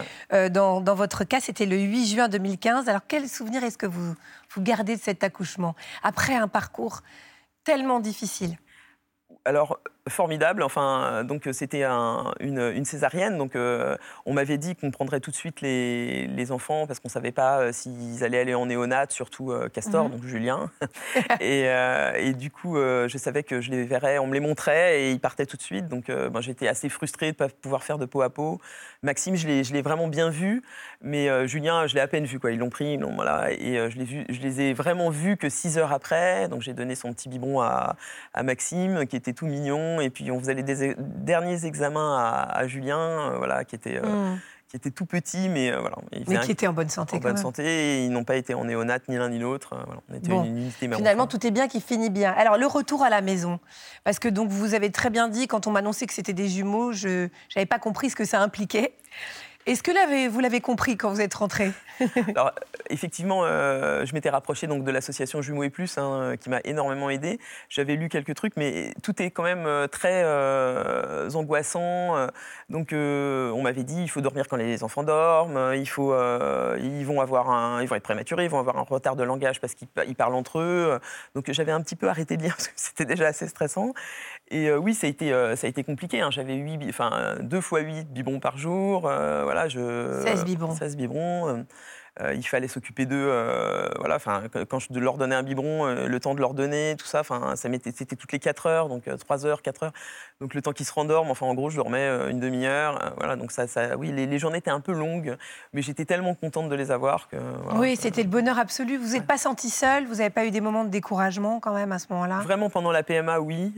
dans, 0.52 0.82
dans, 0.82 0.96
votre 0.96 1.24
cas, 1.24 1.40
c'était 1.40 1.66
le 1.66 1.78
8 1.78 2.08
juin 2.08 2.28
2015. 2.28 2.90
Alors, 2.90 3.02
quel 3.08 3.28
souvenir 3.28 3.64
est-ce 3.64 3.78
que 3.78 3.86
vous, 3.86 4.14
vous 4.54 4.62
gardez 4.62 4.96
de 4.96 5.02
cet 5.02 5.24
accouchement 5.24 5.76
après 6.04 6.36
un 6.36 6.48
parcours 6.48 7.02
tellement 7.64 8.00
difficile? 8.00 8.58
Alors, 9.46 9.80
formidable. 10.10 10.64
Enfin, 10.64 11.24
donc 11.24 11.48
c'était 11.52 11.84
une, 11.84 12.86
césarienne. 12.86 13.38
Donc, 13.38 13.56
euh, 13.56 13.96
on 14.26 14.34
m'avait 14.34 14.58
dit 14.58 14.76
qu'on 14.76 14.92
prendrait 14.92 15.20
tout 15.20 15.32
de 15.32 15.36
suite 15.36 15.62
les, 15.62 16.52
enfants 16.52 16.86
parce 16.88 17.00
qu'on 17.00 17.08
savait 17.08 17.32
pas 17.32 17.60
euh, 17.60 17.72
s'ils 17.72 18.22
allaient 18.24 18.40
aller 18.40 18.54
en 18.54 18.66
néonate, 18.66 19.14
surtout 19.14 19.52
euh, 19.52 19.70
Castor, 19.70 20.06
mhm. 20.06 20.12
donc 20.12 20.26
Julien. 20.26 20.70
et, 21.40 22.34
du 22.34 22.52
coup, 22.52 22.76
je 22.76 23.18
savais 23.18 23.44
que 23.44 23.62
je 23.62 23.72
les 23.72 23.84
verrais, 23.84 24.18
on 24.18 24.28
me 24.28 24.34
les 24.34 24.40
montrait 24.40 25.02
et 25.02 25.12
ils 25.12 25.20
partaient 25.20 25.46
tout 25.46 25.58
de 25.58 25.62
suite. 25.62 25.88
Donc, 25.88 26.08
ben, 26.08 26.42
j'étais 26.42 26.68
assez 26.68 26.90
frustrée 26.90 27.28
de 27.28 27.32
ne 27.32 27.38
pas 27.38 27.50
pouvoir 27.50 27.84
faire 27.84 27.98
de 27.98 28.06
peau 28.06 28.22
à 28.22 28.30
peau. 28.30 28.60
Maxime, 29.04 29.36
je 29.36 29.48
l'ai 29.48 29.82
vraiment 29.82 30.08
bien 30.08 30.30
vu, 30.30 30.64
mais 31.02 31.48
Julien, 31.48 31.88
je 31.88 31.96
l'ai 31.96 32.02
à 32.02 32.08
peine 32.08 32.26
vu. 32.26 32.40
Quoi. 32.40 32.52
Ils 32.52 32.60
l'ont 32.60 32.70
pris, 32.70 32.98
voilà, 32.98 33.52
et 33.52 33.76
je, 33.90 34.00
vu, 34.00 34.26
je 34.30 34.40
les 34.42 34.62
ai 34.62 34.74
vraiment 34.74 35.10
vus 35.10 35.38
que 35.38 35.50
six 35.50 35.78
heures 35.78 35.94
après. 35.94 36.48
Donc, 36.50 36.62
j'ai 36.62 36.74
donné 36.74 36.96
son 36.96 37.14
petit 37.14 37.30
biberon 37.30 37.62
à, 37.62 37.96
à 38.34 38.44
Maxime, 38.44 39.06
qui 39.08 39.16
était 39.16 39.34
tout 39.34 39.46
mignon 39.46 39.93
et 40.00 40.10
puis 40.10 40.32
on 40.32 40.40
faisait 40.40 40.54
les 40.54 40.96
derniers 40.98 41.66
examens 41.66 42.18
à, 42.50 42.68
Julien, 42.68 43.00
euh, 43.00 43.38
voilà, 43.38 43.64
qui 43.64 43.76
était, 43.76 43.98
euh, 43.98 44.34
mm. 44.34 44.40
qui 44.70 44.78
était 44.78 44.92
tout 44.92 45.06
petit, 45.06 45.50
mais 45.50 45.72
euh, 45.72 45.80
voilà. 45.80 45.98
Mais 46.28 46.40
qui 46.40 46.52
était 46.52 46.68
en 46.68 46.74
bonne 46.74 46.90
santé. 46.90 47.18
En 47.18 47.20
bonne 47.20 47.38
santé, 47.38 47.64
et 47.64 48.06
ils 48.06 48.12
n'ont 48.12 48.24
pas 48.24 48.36
été 48.36 48.54
en 48.54 48.66
néonat 48.66 49.00
ni 49.08 49.18
l'un 49.18 49.30
ni 49.30 49.40
l'autre. 49.40 49.76
on 50.10 50.14
était 50.16 50.32
une 50.32 50.58
unité. 50.58 50.90
Finalement, 50.94 51.28
tout 51.28 51.46
est 51.46 51.52
bien 51.52 51.68
qui 51.68 51.82
finit 51.82 52.10
bien. 52.10 52.32
Alors 52.32 52.58
le 52.58 52.68
retour 52.68 53.04
à 53.04 53.10
la 53.10 53.22
maison, 53.22 53.60
parce 54.04 54.20
que 54.20 54.28
donc 54.28 54.50
vous 54.50 54.74
avez 54.74 54.92
très 54.92 55.10
bien 55.10 55.28
dit 55.28 55.48
quand 55.48 55.68
on 55.68 55.72
m'annonçait 55.72 56.06
que 56.06 56.14
c'était 56.14 56.34
des 56.34 56.48
jumeaux, 56.48 56.92
je 56.92 57.30
n'avais 57.56 57.66
pas 57.66 57.80
compris 57.80 58.10
ce 58.10 58.16
que 58.16 58.26
ça 58.26 58.42
impliquait. 58.42 58.94
Est-ce 59.66 59.84
que 59.84 60.30
vous 60.30 60.40
l'avez 60.40 60.62
compris 60.62 60.98
quand 60.98 61.10
vous 61.10 61.22
êtes 61.22 61.34
rentré 61.34 61.72
effectivement, 62.90 63.42
euh, 63.44 64.06
je 64.06 64.14
m'étais 64.14 64.30
rapproché 64.30 64.68
donc 64.68 64.84
de 64.84 64.92
l'association 64.92 65.42
Jumeaux 65.42 65.64
et 65.64 65.70
Plus, 65.70 65.98
hein, 65.98 66.36
qui 66.40 66.50
m'a 66.50 66.60
énormément 66.64 67.10
aidé. 67.10 67.40
J'avais 67.70 67.96
lu 67.96 68.10
quelques 68.10 68.36
trucs, 68.36 68.56
mais 68.58 68.94
tout 69.04 69.22
est 69.22 69.32
quand 69.32 69.44
même 69.44 69.66
euh, 69.66 69.88
très 69.88 70.24
euh, 70.24 71.30
angoissant. 71.32 72.28
Donc, 72.70 72.90
on 72.94 73.62
m'avait 73.62 73.84
dit 73.84 74.02
il 74.02 74.10
faut 74.10 74.22
dormir 74.22 74.48
quand 74.48 74.58
les 74.58 74.84
enfants 74.84 75.04
dorment, 75.04 75.74
il 75.76 75.88
faut, 75.88 76.14
ils 76.78 77.06
vont 77.06 77.22
avoir 77.22 77.82
ils 77.82 77.88
vont 77.88 77.96
être 77.96 78.04
prématurés, 78.04 78.46
ils 78.46 78.50
vont 78.50 78.60
avoir 78.60 78.78
un 78.78 78.84
retard 78.84 79.16
de 79.16 79.24
langage 79.24 79.60
parce 79.60 79.76
qu'ils 79.76 80.16
parlent 80.16 80.36
entre 80.36 80.60
eux. 80.60 81.00
Donc, 81.36 81.52
j'avais 81.52 81.72
un 81.72 81.82
petit 81.82 81.96
peu 81.96 82.10
arrêté 82.10 82.38
de 82.38 82.44
lire 82.44 82.56
parce 82.56 82.68
que 82.68 82.74
c'était 82.76 83.06
déjà 83.06 83.28
assez 83.28 83.48
stressant. 83.48 83.94
Et 84.54 84.72
oui, 84.74 84.94
ça 84.94 85.08
a 85.08 85.10
été, 85.10 85.30
ça 85.56 85.68
a 85.68 85.70
été 85.70 85.84
compliqué. 85.84 86.22
Hein. 86.22 86.30
J'avais 86.32 86.64
enfin, 86.88 87.36
deux 87.42 87.62
fois 87.62 87.82
huit 87.82 88.08
biberons 88.12 88.40
par 88.40 88.58
jour. 88.58 89.02
voilà, 89.02 89.68
je, 89.68 90.22
16 90.24 90.46
biberons. 90.46 90.76
16 90.76 90.98
biberons. 90.98 91.66
Euh, 92.22 92.36
il 92.36 92.44
fallait 92.44 92.68
s'occuper 92.68 93.08
d'eux. 93.08 93.28
Euh, 93.28 93.90
voilà, 93.98 94.20
quand 94.70 94.78
je 94.78 94.88
leur 95.00 95.18
donnais 95.18 95.34
un 95.34 95.42
biberon, 95.42 95.88
euh, 95.88 96.08
le 96.08 96.20
temps 96.20 96.36
de 96.36 96.40
leur 96.40 96.54
donner, 96.54 96.96
tout 96.98 97.08
ça, 97.08 97.24
ça 97.24 97.56
c'était 97.56 98.16
toutes 98.16 98.32
les 98.32 98.40
4 98.40 98.68
heures, 98.68 98.88
donc 98.88 99.10
3 99.18 99.46
heures, 99.48 99.64
4 99.64 99.84
heures. 99.84 99.94
Donc 100.40 100.54
le 100.54 100.62
temps 100.62 100.74
qu'ils 100.74 100.86
se 100.86 100.94
rendorment, 100.94 101.32
enfin, 101.32 101.48
en 101.48 101.56
gros, 101.56 101.72
je 101.72 101.78
dormais 101.78 102.08
une 102.30 102.40
demi-heure. 102.40 103.16
voilà, 103.18 103.36
donc 103.36 103.52
ça, 103.52 103.68
ça 103.68 103.98
oui, 103.98 104.12
les, 104.12 104.38
journées 104.38 104.60
étaient 104.60 104.70
un 104.70 104.80
peu 104.80 104.94
longues, 104.94 105.38
mais 105.74 105.82
j'étais 105.82 106.06
tellement 106.06 106.36
contente 106.36 106.70
de 106.70 106.76
les 106.76 106.92
avoir 106.92 107.28
que. 107.30 107.38
oui, 107.76 107.96
c'était 107.96 108.24
le 108.24 108.30
bonheur 108.30 108.60
absolu. 108.60 108.98
Vous 108.98 109.14
n'êtes 109.14 109.26
pas 109.26 109.38
senti 109.38 109.70
seule 109.72 110.06
Vous 110.06 110.16
n'avez 110.16 110.30
pas 110.30 110.46
eu 110.46 110.52
des 110.52 110.62
moments 110.62 110.84
de 110.84 110.90
découragement 110.90 111.60
quand 111.60 111.74
même 111.74 111.92
à 111.92 111.98
ce 111.98 112.08
moment-là? 112.12 112.42
Vraiment 112.42 112.70
pendant 112.70 112.92
la 112.92 113.02
PMA, 113.02 113.40
oui 113.40 113.74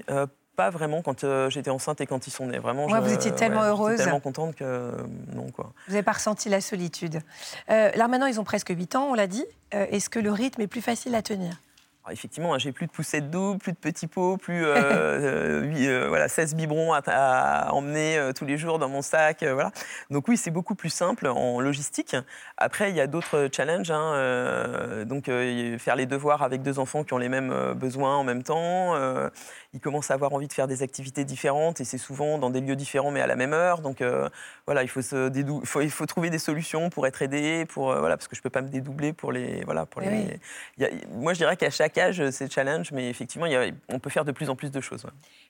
pas 0.55 0.69
vraiment 0.69 1.01
quand 1.01 1.23
euh, 1.23 1.49
j'étais 1.49 1.69
enceinte 1.69 2.01
et 2.01 2.07
quand 2.07 2.27
ils 2.27 2.31
sont 2.31 2.47
nés. 2.47 2.59
Vraiment, 2.59 2.87
vous 2.87 3.13
étiez 3.13 3.31
tellement 3.31 3.63
heureuse. 3.63 3.97
tellement 3.97 4.19
contente 4.19 4.55
que 4.55 4.91
non. 5.33 5.49
Quoi. 5.51 5.73
Vous 5.87 5.93
n'avez 5.93 6.03
pas 6.03 6.13
ressenti 6.13 6.49
la 6.49 6.61
solitude. 6.61 7.19
Euh, 7.69 7.91
là, 7.95 8.07
maintenant, 8.07 8.27
ils 8.27 8.39
ont 8.39 8.43
presque 8.43 8.69
8 8.69 8.95
ans, 8.95 9.07
on 9.09 9.13
l'a 9.13 9.27
dit. 9.27 9.45
Euh, 9.73 9.85
est-ce 9.91 10.09
que 10.09 10.19
le 10.19 10.31
rythme 10.31 10.61
est 10.61 10.67
plus 10.67 10.81
facile 10.81 11.15
à 11.15 11.21
tenir? 11.21 11.61
Effectivement, 12.11 12.53
hein, 12.53 12.59
j'ai 12.59 12.71
plus 12.71 12.85
de 12.85 12.91
poussées 12.91 13.21
de 13.21 13.27
dos, 13.27 13.57
plus 13.57 13.71
de 13.71 13.77
petits 13.77 14.07
pots, 14.07 14.37
plus 14.37 14.63
euh, 14.65 14.75
euh, 15.75 16.05
voilà, 16.07 16.27
16 16.27 16.55
biberons 16.55 16.93
à, 16.93 17.69
emmener 17.71 18.17
euh, 18.17 18.31
tous 18.31 18.45
les 18.45 18.57
jours 18.57 18.79
dans 18.79 18.89
mon 18.89 19.01
sac. 19.01 19.43
voilà. 19.43 19.71
Donc 20.09 20.27
oui, 20.27 20.37
c'est 20.37 20.51
beaucoup 20.51 20.75
plus 20.75 20.89
simple 20.89 21.27
en 21.27 21.59
logistique. 21.59 22.15
Après, 22.57 22.89
il 22.91 22.95
y 22.95 23.01
a 23.01 23.07
d'autres 23.07 23.49
challenges. 23.51 23.91
Hein, 23.91 25.05
donc 25.05 25.25
faire 25.25 25.95
les 25.95 26.05
devoirs 26.05 26.43
avec 26.43 26.61
deux 26.61 26.79
enfants 26.79 27.03
qui 27.03 27.13
ont 27.13 27.17
les 27.17 27.29
mêmes 27.29 27.73
besoins 27.73 28.15
en 28.15 28.23
même 28.23 28.43
temps. 28.43 28.95
ils 29.73 29.79
commencent 29.79 30.11
à 30.11 30.13
avoir 30.13 30.33
envie 30.33 30.47
de 30.47 30.53
faire 30.53 30.67
des 30.67 30.83
activités 30.83 31.23
différentes 31.23 31.81
et 31.81 31.85
c'est 31.85 31.97
souvent 31.97 32.37
dans 32.37 32.49
des 32.49 32.61
lieux 32.61 32.75
différents 32.75 33.11
mais 33.11 33.21
à 33.21 33.27
la 33.27 33.35
même 33.35 33.53
heure. 33.53 33.79
Donc 33.81 34.03
voilà, 34.65 34.83
il 34.83 34.87
faut, 34.87 35.01
se 35.01 35.31
faut, 35.63 35.81
il 35.81 35.91
faut 35.91 36.05
trouver 36.05 36.29
des 36.29 36.39
solutions 36.39 36.89
pour 36.89 37.07
être 37.07 37.21
aidé, 37.21 37.65
pour, 37.65 37.93
voilà, 37.95 38.17
parce 38.17 38.27
que 38.27 38.35
je 38.35 38.41
ne 38.41 38.43
peux 38.43 38.49
pas 38.49 38.61
me 38.61 38.69
dédoubler 38.69 39.13
pour 39.13 39.31
les... 39.31 39.63
Voilà, 39.63 39.85
pour 39.85 40.01
les... 40.01 40.39
moi, 41.11 41.33
je 41.33 41.39
dirais 41.39 41.57
qu'à 41.57 41.69
chaque 41.69 41.94
euh, 41.97 42.31
c'est 42.31 42.51
challenge, 42.51 42.91
mais 42.91 43.09
effectivement, 43.09 43.47
on 43.89 43.99
peut 43.99 44.09
faire 44.09 44.25
de 44.25 44.31
plus 44.31 44.49
en 44.49 44.55
plus 44.55 44.71
de 44.71 44.81
choses. 44.81 45.05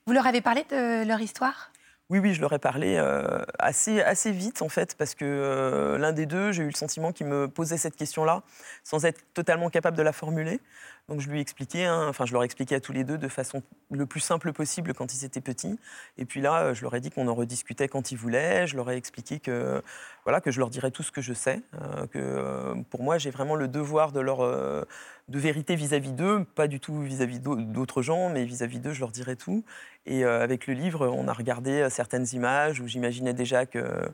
Vous 0.06 0.14
leur 0.14 0.28
avez 0.28 0.42
parlé 0.42 0.66
de 0.70 1.08
leur 1.08 1.22
histoire? 1.22 1.72
Oui, 2.12 2.20
oui, 2.20 2.36
je 2.36 2.42
leur 2.42 2.54
ai 2.54 2.60
parlé 2.60 2.98
euh, 2.98 3.40
assez, 3.58 4.00
assez 4.00 4.32
vite, 4.32 4.62
en 4.62 4.70
fait, 4.70 4.96
parce 4.96 5.16
que 5.16 5.26
euh, 5.26 5.98
l'un 5.98 6.12
des 6.12 6.28
deux, 6.28 6.52
j'ai 6.52 6.62
eu 6.62 6.68
le 6.68 6.76
sentiment 6.76 7.12
qu'il 7.12 7.26
me 7.26 7.48
posait 7.48 7.78
cette 7.78 7.96
question-là, 7.96 8.44
sans 8.84 9.06
être 9.06 9.22
totalement 9.34 9.72
capable 9.72 9.98
de 9.98 10.04
la 10.04 10.14
formuler. 10.14 10.60
Donc 11.08 11.22
je 11.22 11.30
lui 11.30 11.40
expliquais, 11.40 11.86
hein, 11.86 12.08
enfin 12.08 12.26
je 12.26 12.34
leur 12.34 12.44
expliquais 12.44 12.76
à 12.76 12.80
tous 12.80 12.92
les 12.92 13.04
deux 13.04 13.20
de 13.20 13.28
façon 13.28 13.62
le 13.92 14.06
plus 14.08 14.20
simple 14.20 14.54
possible 14.54 14.94
quand 14.94 15.14
ils 15.14 15.24
étaient 15.24 15.42
petits. 15.42 15.80
Et 16.18 16.26
puis 16.26 16.42
là, 16.42 16.74
je 16.74 16.82
leur 16.82 16.96
ai 16.96 17.00
dit 17.00 17.12
qu'on 17.12 17.28
en 17.28 17.36
rediscutait 17.36 17.88
quand 17.88 18.12
ils 18.12 18.18
voulaient. 18.18 18.66
Je 18.66 18.76
leur 18.76 18.90
ai 18.90 18.98
expliqué 18.98 19.40
que 19.40 19.84
voilà 20.26 20.42
que 20.42 20.50
je 20.50 20.60
leur 20.60 20.72
dirais 20.72 20.90
tout 20.90 21.04
ce 21.04 21.12
que 21.12 21.22
je 21.22 21.34
sais, 21.34 21.62
euh, 21.76 22.08
que 22.08 22.18
euh, 22.18 22.76
pour 22.90 23.04
moi 23.04 23.20
j'ai 23.20 23.30
vraiment 23.30 23.56
le 23.56 23.68
devoir 23.68 24.12
de 24.12 24.20
leur 24.20 24.42
euh, 24.42 24.84
de 25.30 25.40
vérité 25.40 25.76
vis-à-vis 25.76 26.14
d'eux, 26.14 26.44
pas 26.56 26.68
du 26.68 26.80
tout 26.80 27.00
vis-à-vis 27.02 27.40
d'autres 27.40 28.02
gens, 28.02 28.30
mais 28.30 28.44
vis-à-vis 28.44 28.80
d'eux, 28.80 28.94
je 28.94 29.00
leur 29.00 29.12
dirais 29.12 29.36
tout. 29.36 29.64
Et 30.08 30.24
avec 30.24 30.68
le 30.68 30.76
livre, 30.76 31.08
on 31.08 31.28
a 31.28 31.34
regardé 31.34 31.88
certaines 31.90 32.28
images 32.34 32.80
où 32.80 32.88
j'imaginais 32.88 33.34
déjà 33.34 33.66
que 33.66 34.08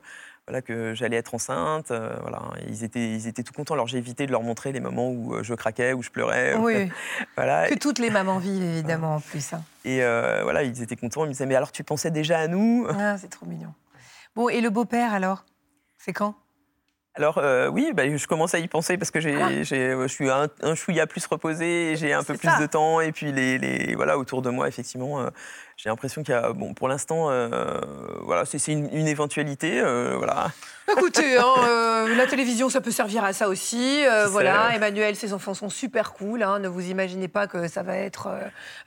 voilà, 0.46 0.60
que 0.60 0.94
j'allais 0.94 1.16
être 1.16 1.34
enceinte. 1.34 1.90
Euh, 1.90 2.16
voilà, 2.20 2.42
ils 2.66 2.84
étaient, 2.84 3.12
ils 3.12 3.28
étaient 3.28 3.42
tout 3.42 3.52
contents. 3.52 3.74
Alors 3.74 3.86
j'ai 3.86 3.98
évité 3.98 4.26
de 4.26 4.32
leur 4.32 4.42
montrer 4.42 4.72
les 4.72 4.80
moments 4.80 5.10
où 5.10 5.34
euh, 5.34 5.42
je 5.42 5.54
craquais, 5.54 5.92
où 5.92 6.02
je 6.02 6.10
pleurais. 6.10 6.54
Oui. 6.56 6.90
voilà. 7.36 7.68
Que 7.68 7.74
toutes 7.74 7.98
les 7.98 8.10
mamans 8.10 8.38
vivent 8.38 8.62
évidemment 8.62 9.16
en 9.16 9.20
plus. 9.20 9.52
Hein. 9.52 9.62
Et 9.84 10.02
euh, 10.02 10.40
voilà, 10.42 10.64
ils 10.64 10.82
étaient 10.82 10.96
contents. 10.96 11.24
Ils 11.24 11.28
me 11.28 11.32
disaient 11.32 11.46
mais 11.46 11.54
alors 11.54 11.72
tu 11.72 11.84
pensais 11.84 12.10
déjà 12.10 12.38
à 12.38 12.48
nous? 12.48 12.86
Ah, 12.90 13.16
C'est 13.18 13.30
trop 13.30 13.46
mignon. 13.46 13.72
Bon 14.34 14.48
et 14.48 14.60
le 14.60 14.70
beau-père 14.70 15.12
alors? 15.12 15.44
C'est 15.98 16.12
quand? 16.12 16.34
Alors 17.14 17.42
oui, 17.72 17.92
bah, 17.94 18.04
je 18.08 18.26
commence 18.26 18.54
à 18.54 18.58
y 18.58 18.68
penser 18.68 18.96
parce 18.96 19.10
que 19.10 19.20
j'ai, 19.20 19.36
ah. 19.38 19.50
je 19.62 20.06
suis 20.08 20.30
un, 20.30 20.48
un 20.62 20.74
chouïa 20.74 21.06
plus 21.06 21.26
reposé, 21.26 21.94
j'ai 21.94 22.14
un 22.14 22.22
peu 22.22 22.38
plus 22.38 22.48
de 22.58 22.64
temps 22.64 23.02
et 23.02 23.12
puis 23.12 23.32
les, 23.32 23.58
les, 23.58 23.94
voilà 23.94 24.16
autour 24.16 24.40
de 24.40 24.48
moi 24.48 24.66
effectivement 24.66 25.22
j'ai 25.76 25.88
l'impression 25.88 26.22
qu'il 26.22 26.34
y 26.34 26.36
a, 26.36 26.52
bon, 26.52 26.74
pour 26.74 26.88
l'instant, 26.88 27.30
euh, 27.30 27.80
voilà, 28.22 28.44
c'est 28.44 28.72
une, 28.72 28.88
une, 28.92 29.08
éventualité, 29.08 29.80
euh, 29.80 30.14
voilà. 30.16 30.50
Écoutez, 30.90 31.38
hein, 31.38 31.54
euh, 31.58 32.14
la 32.16 32.26
télévision, 32.26 32.68
ça 32.68 32.80
peut 32.80 32.90
servir 32.90 33.24
à 33.24 33.32
ça 33.32 33.48
aussi. 33.48 34.02
voilà, 34.28 34.74
Emmanuel, 34.74 35.16
ses 35.16 35.32
enfants 35.32 35.54
sont 35.54 35.70
super 35.70 36.12
cool. 36.12 36.42
Hein, 36.42 36.58
ne 36.58 36.68
vous 36.68 36.88
imaginez 36.88 37.28
pas 37.28 37.46
que 37.46 37.68
ça 37.68 37.82
va 37.82 37.96
être 37.96 38.28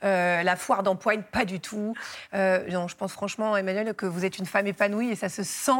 la 0.02 0.56
foire 0.56 0.82
d'empoigne, 0.82 1.22
pas 1.22 1.44
du 1.44 1.60
tout. 1.60 1.94
non, 2.32 2.88
je 2.88 2.96
pense 2.96 3.12
franchement, 3.12 3.56
Emmanuel, 3.56 3.94
que 3.94 4.06
vous 4.06 4.24
êtes 4.24 4.38
une 4.38 4.46
femme 4.46 4.66
épanouie 4.66 5.10
et 5.10 5.16
ça 5.16 5.28
se 5.28 5.42
sent 5.42 5.72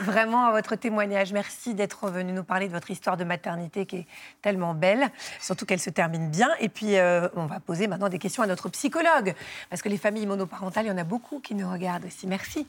vraiment 0.00 0.46
à 0.46 0.52
votre 0.52 0.76
témoignage. 0.76 1.32
Merci 1.32 1.74
d'être 1.74 2.10
venu 2.10 2.32
nous 2.32 2.44
parler 2.44 2.68
de 2.68 2.72
votre 2.72 2.90
histoire 2.90 3.16
de 3.16 3.24
maternité 3.24 3.86
qui 3.86 3.96
est 3.96 4.06
tellement 4.42 4.74
belle, 4.74 5.08
surtout 5.40 5.66
qu'elle 5.66 5.80
se 5.80 5.90
termine 5.90 6.30
bien. 6.30 6.48
Et 6.60 6.68
puis, 6.68 6.96
on 7.36 7.46
va 7.46 7.60
poser 7.60 7.86
maintenant 7.86 8.08
des 8.08 8.18
questions 8.18 8.42
à 8.42 8.46
notre 8.46 8.68
psychologue, 8.68 9.34
parce 9.70 9.82
que 9.82 9.88
les 9.88 9.98
familles 9.98 10.26
monoparentales 10.26 10.49
il 10.76 10.86
y 10.86 10.90
en 10.90 10.98
a 10.98 11.04
beaucoup 11.04 11.40
qui 11.40 11.54
nous 11.54 11.70
regardent 11.70 12.06
aussi. 12.06 12.26
Merci. 12.26 12.66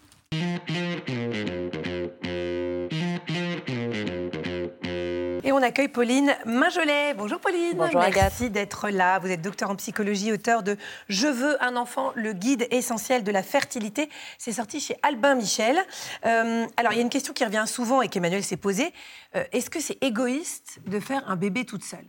Et 5.44 5.52
on 5.52 5.62
accueille 5.62 5.88
Pauline 5.88 6.36
Mingelet. 6.46 7.14
Bonjour 7.16 7.40
Pauline. 7.40 7.74
Bonjour 7.76 8.00
Merci 8.00 8.50
d'être 8.50 8.90
là. 8.90 9.20
Vous 9.20 9.30
êtes 9.30 9.42
docteur 9.42 9.70
en 9.70 9.76
psychologie, 9.76 10.32
auteur 10.32 10.64
de 10.64 10.78
Je 11.10 11.28
veux 11.28 11.62
un 11.64 11.76
enfant, 11.76 12.14
le 12.16 12.34
guide 12.34 12.68
essentiel 12.70 13.24
de 13.24 13.32
la 13.32 13.44
fertilité. 13.44 14.10
C'est 14.38 14.54
sorti 14.54 14.80
chez 14.80 14.96
Albin 15.04 15.36
Michel. 15.36 15.78
Euh, 16.26 16.66
alors 16.78 16.94
il 16.94 16.98
y 16.98 17.00
a 17.00 17.02
une 17.02 17.10
question 17.10 17.34
qui 17.34 17.44
revient 17.44 17.66
souvent 17.66 18.02
et 18.02 18.08
qu'Emmanuel 18.08 18.44
s'est 18.44 18.56
posée. 18.56 18.94
Euh, 19.36 19.44
est-ce 19.52 19.70
que 19.70 19.82
c'est 19.82 19.98
égoïste 20.02 20.80
de 20.86 21.00
faire 21.00 21.28
un 21.28 21.36
bébé 21.36 21.66
toute 21.66 21.84
seule? 21.84 22.06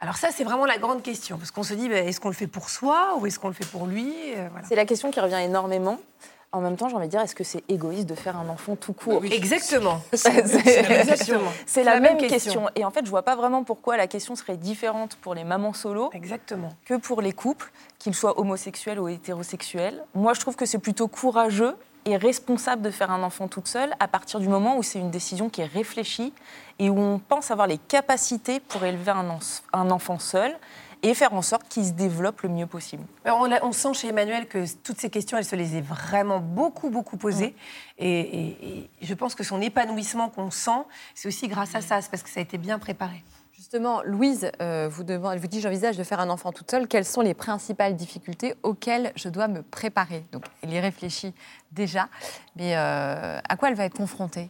Alors 0.00 0.16
ça, 0.16 0.28
c'est 0.30 0.44
vraiment 0.44 0.64
la 0.64 0.78
grande 0.78 1.02
question, 1.02 1.38
parce 1.38 1.50
qu'on 1.50 1.64
se 1.64 1.74
dit, 1.74 1.88
bah, 1.88 1.96
est-ce 1.96 2.20
qu'on 2.20 2.28
le 2.28 2.34
fait 2.34 2.46
pour 2.46 2.70
soi 2.70 3.16
ou 3.18 3.26
est-ce 3.26 3.38
qu'on 3.38 3.48
le 3.48 3.54
fait 3.54 3.66
pour 3.66 3.86
lui 3.86 4.14
euh, 4.36 4.48
C'est 4.68 4.76
la 4.76 4.84
question 4.84 5.10
qui 5.10 5.18
revient 5.18 5.40
énormément. 5.42 5.98
En 6.50 6.60
même 6.60 6.76
temps, 6.76 6.88
j'ai 6.88 6.96
envie 6.96 7.06
de 7.06 7.10
dire, 7.10 7.20
est-ce 7.20 7.34
que 7.34 7.44
c'est 7.44 7.62
égoïste 7.68 8.08
de 8.08 8.14
faire 8.14 8.36
un 8.36 8.48
enfant 8.48 8.74
tout 8.74 8.94
court? 8.94 9.22
Exactement. 9.24 10.00
C'est 10.14 11.84
la, 11.84 12.00
même, 12.00 12.16
question. 12.16 12.70
Et 12.74 12.86
en 12.86 12.90
fait, 12.90 13.04
je 13.04 13.10
vois 13.10 13.22
pas 13.22 13.36
vraiment 13.36 13.64
pourquoi 13.64 13.98
la 13.98 14.06
question 14.06 14.34
serait 14.34 14.56
différente 14.56 15.16
pour 15.16 15.34
les 15.34 15.44
mamans 15.44 15.74
solo 15.74 16.08
Exactement. 16.14 16.70
que 16.86 16.94
pour 16.94 17.20
les 17.20 17.34
couples, 17.34 17.70
qu'ils 17.98 18.14
soient 18.14 18.40
homosexuels 18.40 18.98
ou 18.98 19.08
hétérosexuels. 19.08 20.02
Moi, 20.14 20.32
je 20.32 20.40
trouve 20.40 20.56
que 20.56 20.64
c'est 20.64 20.78
plutôt 20.78 21.06
courageux 21.06 21.76
et 22.04 22.16
responsable 22.16 22.82
de 22.82 22.90
faire 22.90 23.10
un 23.10 23.22
enfant 23.22 23.48
toute 23.48 23.68
seule 23.68 23.94
à 24.00 24.08
partir 24.08 24.40
du 24.40 24.48
moment 24.48 24.76
où 24.76 24.82
c'est 24.82 24.98
une 24.98 25.10
décision 25.10 25.48
qui 25.48 25.60
est 25.60 25.66
réfléchie 25.66 26.32
et 26.78 26.90
où 26.90 26.98
on 26.98 27.18
pense 27.18 27.50
avoir 27.50 27.66
les 27.66 27.78
capacités 27.78 28.60
pour 28.60 28.84
élever 28.84 29.10
un, 29.10 29.38
un 29.72 29.90
enfant 29.90 30.18
seul 30.18 30.56
et 31.02 31.14
faire 31.14 31.32
en 31.32 31.42
sorte 31.42 31.68
qu'il 31.68 31.84
se 31.84 31.92
développe 31.92 32.42
le 32.42 32.48
mieux 32.48 32.66
possible. 32.66 33.04
on, 33.24 33.72
sent 33.72 33.94
chez 33.94 34.08
Emmanuel 34.08 34.48
que 34.48 34.64
toutes 34.82 34.98
ces 34.98 35.10
questions, 35.10 35.38
elle 35.38 35.44
se 35.44 35.56
les 35.56 35.76
est 35.76 35.80
vraiment 35.80 36.40
beaucoup, 36.40 36.90
beaucoup 36.90 37.16
posées. 37.16 37.54
Et, 37.98 38.88
je 39.00 39.14
pense 39.14 39.34
que 39.34 39.44
son 39.44 39.60
épanouissement 39.60 40.28
qu'on 40.28 40.50
sent, 40.50 40.82
c'est 41.14 41.28
aussi 41.28 41.48
grâce 41.48 41.74
à 41.74 41.80
ça, 41.80 42.00
c'est 42.00 42.10
parce 42.10 42.22
que 42.22 42.30
ça 42.30 42.40
a 42.40 42.42
été 42.42 42.58
bien 42.58 42.78
préparé. 42.78 43.22
Justement, 43.58 44.02
Louise 44.04 44.52
euh, 44.62 44.88
vous, 44.88 45.02
demande, 45.02 45.36
vous 45.38 45.48
dit 45.48 45.60
j'envisage 45.60 45.96
de 45.96 46.04
faire 46.04 46.20
un 46.20 46.30
enfant 46.30 46.52
toute 46.52 46.70
seule. 46.70 46.86
Quelles 46.86 47.04
sont 47.04 47.22
les 47.22 47.34
principales 47.34 47.96
difficultés 47.96 48.54
auxquelles 48.62 49.12
je 49.16 49.28
dois 49.28 49.48
me 49.48 49.62
préparer? 49.62 50.24
Donc, 50.30 50.44
elle 50.62 50.72
y 50.72 50.78
réfléchit 50.78 51.34
déjà, 51.72 52.08
mais 52.54 52.76
euh, 52.76 53.40
à 53.48 53.56
quoi 53.56 53.68
elle 53.68 53.74
va 53.74 53.84
être 53.84 53.96
confrontée? 53.96 54.48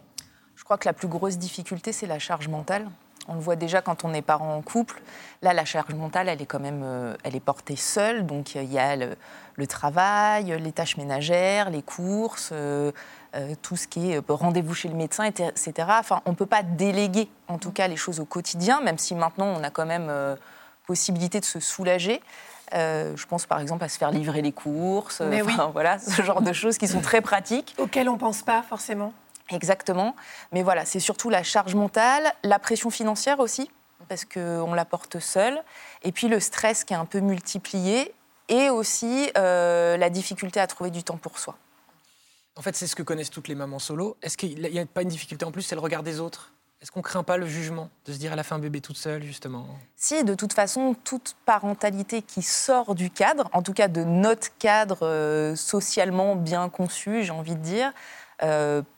Je 0.57 0.63
crois 0.63 0.77
que 0.77 0.87
la 0.87 0.93
plus 0.93 1.09
grosse 1.09 1.39
difficulté, 1.39 1.91
c'est 1.91 2.07
la 2.07 2.19
charge 2.19 2.49
mentale. 2.49 2.87
On 3.29 3.35
le 3.35 3.41
voit 3.41 3.57
déjà 3.57 3.83
quand 3.83 4.05
on 4.05 4.15
est 4.15 4.23
parent 4.23 4.55
en 4.55 4.63
couple. 4.63 5.01
Là, 5.43 5.53
la 5.53 5.67
charge 5.67 5.95
mentale, 5.95 6.31
elle 6.31 6.41
est 6.41 6.47
quand 6.47 6.61
même, 6.61 6.81
euh, 6.83 7.15
elle 7.25 7.37
est 7.37 7.41
portée 7.41 7.77
seule. 7.77 8.25
Donc, 8.25 8.55
il 8.55 8.73
y 8.73 8.79
a 8.79 8.97
le, 8.97 9.67
travail, 9.67 10.59
les 10.59 10.73
tâches 10.73 10.97
ménagères, 10.97 11.69
les 11.69 11.83
courses, 11.83 12.51
euh, 12.53 12.91
euh, 13.37 13.55
tout 13.61 13.77
ce 13.77 13.87
qui 13.87 14.13
est 14.13 14.23
rendez-vous 14.27 14.75
chez 14.75 14.89
le 14.89 14.95
médecin, 14.95 15.25
etc. 15.25 15.73
Enfin, 15.91 16.23
on 16.25 16.31
ne 16.31 16.37
peut 16.37 16.47
pas 16.47 16.63
déléguer, 16.63 17.29
en 17.49 17.59
tout 17.59 17.71
cas, 17.71 17.87
les 17.87 17.97
choses 17.97 18.19
au 18.19 18.25
quotidien, 18.25 18.81
même 18.81 18.99
si 18.99 19.15
maintenant, 19.15 19.47
on 19.47 19.63
a 19.63 19.71
quand 19.71 19.87
même 19.87 20.11
possibilité 20.87 21.39
de 21.39 21.45
se 21.45 21.61
soulager. 21.61 22.23
je 22.73 23.27
pense 23.27 23.45
par 23.45 23.61
exemple 23.61 23.85
à 23.85 23.91
se 23.91 23.99
faire 23.99 24.11
livrer 24.11 24.41
les 24.41 24.53
courses, 24.53 25.21
voilà, 25.73 25.99
ce 25.99 26.23
genre 26.23 26.41
de 26.41 26.55
choses 26.55 26.79
qui 26.79 26.89
sont 26.89 27.03
très 27.03 27.21
pratiques. 27.21 27.75
Auxquelles 27.77 28.09
on 28.09 28.15
ne 28.15 28.19
pense 28.19 28.43
pas 28.43 28.63
forcément. 28.63 29.13
Exactement. 29.51 30.15
Mais 30.53 30.63
voilà, 30.63 30.85
c'est 30.85 31.01
surtout 31.01 31.31
la 31.31 31.43
charge 31.43 31.75
mentale, 31.75 32.33
la 32.43 32.59
pression 32.59 32.91
financière 32.91 33.41
aussi, 33.41 33.71
parce 34.09 34.25
qu'on 34.25 34.75
la 34.75 34.85
porte 34.85 35.19
seule, 35.21 35.63
et 36.03 36.13
puis 36.13 36.29
le 36.29 36.41
stress 36.41 36.85
qui 36.85 36.93
est 36.93 36.97
un 36.97 37.07
peu 37.07 37.21
multiplié, 37.21 38.15
et 38.49 38.71
aussi 38.71 39.31
euh, 39.37 39.97
la 39.97 40.11
difficulté 40.11 40.61
à 40.61 40.67
trouver 40.67 40.91
du 40.91 41.03
temps 41.03 41.19
pour 41.19 41.39
soi. 41.39 41.57
En 42.57 42.63
fait, 42.63 42.75
c'est 42.75 42.87
ce 42.87 42.97
que 42.97 43.03
connaissent 43.03 43.31
toutes 43.31 43.49
les 43.49 43.55
mamans 43.55 43.79
solo. 43.79 44.17
Est-ce 44.23 44.37
qu'il 44.37 44.61
n'y 44.61 44.79
a 44.79 44.87
pas 44.87 45.03
une 45.03 45.09
difficulté 45.09 45.45
en 45.45 45.53
plus, 45.53 45.63
c'est 45.63 45.77
le 45.77 45.81
regard 45.81 46.03
des 46.03 46.19
autres? 46.19 46.53
Est-ce 46.81 46.93
qu'on 46.93 47.03
craint 47.03 47.25
pas 47.25 47.37
le 47.37 47.47
jugement 47.47 47.91
de 48.05 48.13
se 48.13 48.19
dire 48.19 48.33
elle 48.33 48.39
a 48.39 48.45
fait 48.45 48.55
un 48.55 48.61
bébé 48.61 48.81
toute 48.81 48.97
seule, 48.97 49.23
justement? 49.25 49.67
Si, 49.97 50.23
de 50.23 50.35
toute 50.35 50.53
façon, 50.53 50.95
toute 51.05 51.37
parentalité 51.45 52.23
qui 52.23 52.41
sort 52.43 52.95
du 52.95 53.11
cadre, 53.11 53.51
en 53.53 53.63
tout 53.63 53.73
cas 53.73 53.89
de 53.89 54.05
notre 54.05 54.57
cadre 54.59 54.99
euh, 55.03 55.57
socialement 55.57 56.37
bien 56.37 56.69
conçu, 56.69 57.25
j'ai 57.25 57.33
envie 57.33 57.57
de 57.57 57.63
dire, 57.63 57.93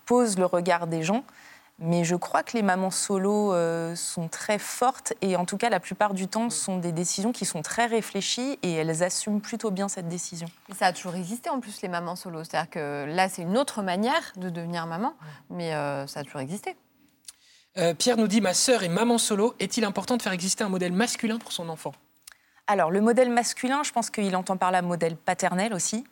pose 0.07 0.39
le 0.39 0.45
regard 0.45 0.87
des 0.87 1.03
gens. 1.03 1.25
Mais 1.83 2.05
je 2.05 2.15
crois 2.15 2.43
que 2.43 2.53
les 2.53 2.63
mamans 2.63 2.91
solo 2.91 3.55
euh, 3.55 3.97
sont 3.97 4.29
très 4.29 4.59
fortes 4.59 5.15
et 5.23 5.35
en 5.37 5.47
tout 5.47 5.57
cas 5.57 5.71
la 5.71 5.81
plupart 5.81 6.13
du 6.13 6.29
temps 6.29 6.51
sont 6.51 6.77
des 6.77 6.93
décisions 6.93 7.33
qui 7.33 7.47
sont 7.47 7.63
très 7.63 7.87
réfléchies 7.87 8.59
et 8.63 8.75
elles 8.75 9.03
assument 9.03 9.41
plutôt 9.41 9.71
bien 9.71 9.89
cette 9.89 10.07
décision. 10.07 10.47
Et 10.69 10.75
ça 10.75 10.87
a 10.87 10.93
toujours 10.93 11.15
existé 11.15 11.49
en 11.49 11.59
plus 11.59 11.81
les 11.81 11.89
mamans 11.89 12.17
solo, 12.17 12.45
c'est-à-dire 12.45 12.69
que 12.69 13.07
là 13.09 13.31
c'est 13.31 13.43
une 13.43 13.57
autre 13.57 13.81
manière 13.81 14.33
de 14.37 14.51
devenir 14.51 14.87
maman, 14.87 15.15
mais 15.49 15.75
euh, 15.75 16.07
ça 16.07 16.21
a 16.21 16.25
toujours 16.25 16.43
existé. 16.43 16.77
Pierre 17.99 18.19
nous 18.19 18.27
dit 18.27 18.43
ma 18.43 18.53
sœur 18.53 18.83
est 18.83 18.89
maman 18.89 19.17
solo. 19.17 19.55
Est-il 19.59 19.85
important 19.85 20.19
de 20.19 20.23
faire 20.23 20.33
exister 20.33 20.65
un 20.65 20.69
modèle 20.69 20.93
masculin 20.93 21.39
pour 21.39 21.53
son 21.53 21.69
enfant? 21.71 21.93
Alors 22.67 22.91
le 22.91 23.01
modèle 23.01 23.31
masculin, 23.31 23.83
je 23.85 23.93
pense 23.93 24.11
qu'il 24.11 24.37
entend 24.37 24.59
par 24.59 24.71
là 24.71 24.83
modèle 24.83 25.17
paternel 25.17 25.73
aussi. 25.73 26.05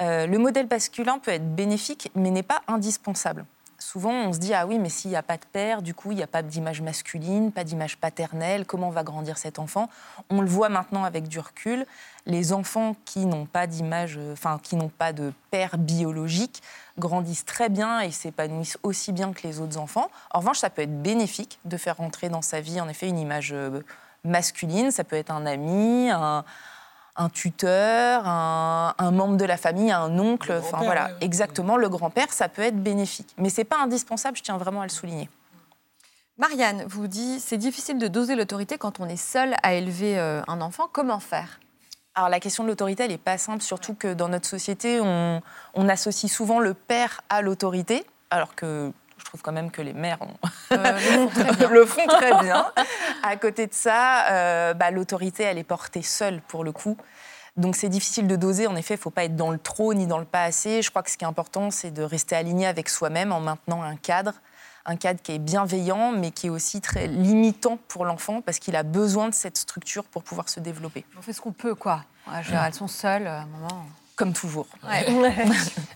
Le 0.00 0.36
modèle 0.36 0.68
masculin 0.70 1.18
peut 1.18 1.32
être 1.32 1.54
bénéfique, 1.54 2.10
mais 2.14 2.30
n'est 2.30 2.42
pas 2.42 2.62
indispensable. 2.68 3.44
Souvent 3.80 4.10
on 4.10 4.32
se 4.32 4.40
dit 4.40 4.54
ah 4.54 4.66
oui 4.66 4.80
mais 4.80 4.88
s'il 4.88 5.10
n'y 5.12 5.16
a 5.16 5.22
pas 5.22 5.36
de 5.36 5.44
père, 5.52 5.82
du 5.82 5.94
coup 5.94 6.10
il 6.10 6.16
n'y 6.16 6.22
a 6.22 6.26
pas 6.26 6.42
d'image 6.42 6.80
masculine, 6.80 7.52
pas 7.52 7.62
d'image 7.62 7.96
paternelle, 7.96 8.66
comment 8.66 8.90
va 8.90 9.04
grandir 9.04 9.38
cet 9.38 9.60
enfant? 9.60 9.88
On 10.30 10.40
le 10.40 10.48
voit 10.48 10.68
maintenant 10.68 11.04
avec 11.04 11.28
du 11.28 11.38
recul, 11.38 11.86
les 12.26 12.52
enfants 12.52 12.96
qui 13.04 13.24
n'ont 13.24 13.46
pas 13.46 13.68
d'image, 13.68 14.18
enfin 14.32 14.58
qui 14.60 14.74
n'ont 14.74 14.88
pas 14.88 15.12
de 15.12 15.32
père 15.52 15.78
biologique 15.78 16.60
grandissent 16.98 17.44
très 17.44 17.68
bien 17.68 18.00
et 18.00 18.10
s'épanouissent 18.10 18.78
aussi 18.82 19.12
bien 19.12 19.32
que 19.32 19.46
les 19.46 19.60
autres 19.60 19.78
enfants. 19.78 20.10
En 20.32 20.40
revanche, 20.40 20.58
ça 20.58 20.70
peut 20.70 20.82
être 20.82 21.00
bénéfique 21.00 21.60
de 21.64 21.76
faire 21.76 21.98
rentrer 21.98 22.28
dans 22.28 22.42
sa 22.42 22.60
vie 22.60 22.80
en 22.80 22.88
effet 22.88 23.06
une 23.06 23.18
image 23.18 23.52
euh, 23.52 23.80
masculine, 24.24 24.90
ça 24.90 25.04
peut 25.04 25.14
être 25.14 25.30
un 25.30 25.46
ami, 25.46 26.10
un 26.10 26.44
un 27.18 27.28
tuteur, 27.28 28.26
un, 28.26 29.10
membre 29.10 29.36
de 29.36 29.44
la 29.44 29.56
famille, 29.56 29.90
un 29.90 30.18
oncle, 30.18 30.52
enfin 30.52 30.78
voilà, 30.84 31.10
exactement, 31.20 31.76
le 31.76 31.88
grand-père, 31.88 32.32
ça 32.32 32.48
peut 32.48 32.62
être 32.62 32.80
bénéfique. 32.80 33.34
Mais 33.36 33.50
c'est 33.50 33.64
pas 33.64 33.78
indispensable, 33.78 34.36
je 34.36 34.42
tiens 34.44 34.56
vraiment 34.56 34.80
à 34.80 34.84
le 34.84 34.90
souligner. 34.90 35.28
Marianne 36.38 36.84
vous 36.86 37.08
dit, 37.08 37.40
c'est 37.40 37.56
difficile 37.56 37.98
de 37.98 38.06
doser 38.06 38.36
l'autorité 38.36 38.78
quand 38.78 39.00
on 39.00 39.08
est 39.08 39.16
seul 39.16 39.56
à 39.64 39.74
élever 39.74 40.18
euh, 40.18 40.40
un 40.46 40.60
enfant. 40.60 40.88
Comment 40.90 41.18
faire? 41.18 41.58
Alors 42.14 42.28
la 42.28 42.38
question 42.38 42.62
de 42.62 42.68
l'autorité, 42.68 43.04
elle 43.04 43.10
n'est 43.10 43.18
pas 43.18 43.38
simple, 43.38 43.62
surtout 43.62 43.94
que 43.94 44.14
dans 44.14 44.28
notre 44.28 44.46
société, 44.46 45.00
on, 45.00 45.42
associe 45.88 46.30
souvent 46.30 46.60
le 46.60 46.74
père 46.74 47.20
à 47.28 47.42
l'autorité, 47.42 48.04
alors 48.30 48.54
que 48.54 48.92
je 49.18 49.24
trouve 49.24 49.42
quand 49.42 49.52
même 49.52 49.70
que 49.70 49.82
les 49.82 49.92
mères 49.92 50.18
euh, 50.72 50.76
le, 51.70 51.86
font 51.86 52.06
très 52.06 52.42
bien. 52.42 52.66
À 53.22 53.36
côté 53.36 53.66
de 53.66 53.74
ça, 53.74 54.26
euh, 54.30 54.74
bah, 54.74 54.90
l'autorité, 54.90 55.42
elle 55.42 55.58
est 55.58 55.64
portée 55.64 56.02
seule 56.02 56.40
pour 56.48 56.64
le 56.64 56.72
coup. 56.72 56.96
Donc 57.56 57.74
c'est 57.74 57.88
difficile 57.88 58.26
de 58.28 58.36
doser. 58.36 58.66
En 58.66 58.76
effet, 58.76 58.94
il 58.94 58.98
ne 58.98 59.02
faut 59.02 59.10
pas 59.10 59.24
être 59.24 59.36
dans 59.36 59.50
le 59.50 59.58
trop 59.58 59.92
ni 59.92 60.06
dans 60.06 60.18
le 60.18 60.24
pas 60.24 60.44
assez. 60.44 60.80
Je 60.80 60.90
crois 60.90 61.02
que 61.02 61.10
ce 61.10 61.16
qui 61.16 61.24
est 61.24 61.28
important, 61.28 61.70
c'est 61.70 61.90
de 61.90 62.02
rester 62.02 62.36
aligné 62.36 62.66
avec 62.66 62.88
soi-même 62.88 63.32
en 63.32 63.40
maintenant 63.40 63.82
un 63.82 63.96
cadre. 63.96 64.34
Un 64.86 64.96
cadre 64.96 65.20
qui 65.20 65.32
est 65.32 65.38
bienveillant, 65.38 66.12
mais 66.12 66.30
qui 66.30 66.46
est 66.46 66.50
aussi 66.50 66.80
très 66.80 67.08
limitant 67.08 67.78
pour 67.88 68.06
l'enfant, 68.06 68.40
parce 68.40 68.58
qu'il 68.58 68.74
a 68.74 68.84
besoin 68.84 69.28
de 69.28 69.34
cette 69.34 69.58
structure 69.58 70.04
pour 70.04 70.22
pouvoir 70.22 70.48
se 70.48 70.60
développer. 70.60 71.04
On 71.18 71.20
fait 71.20 71.34
ce 71.34 71.42
qu'on 71.42 71.52
peut, 71.52 71.74
quoi. 71.74 72.04
elles 72.32 72.74
sont 72.74 72.88
seules 72.88 73.26
à 73.26 73.40
un 73.40 73.46
moment 73.46 73.84
comme 74.18 74.34
toujours. 74.34 74.66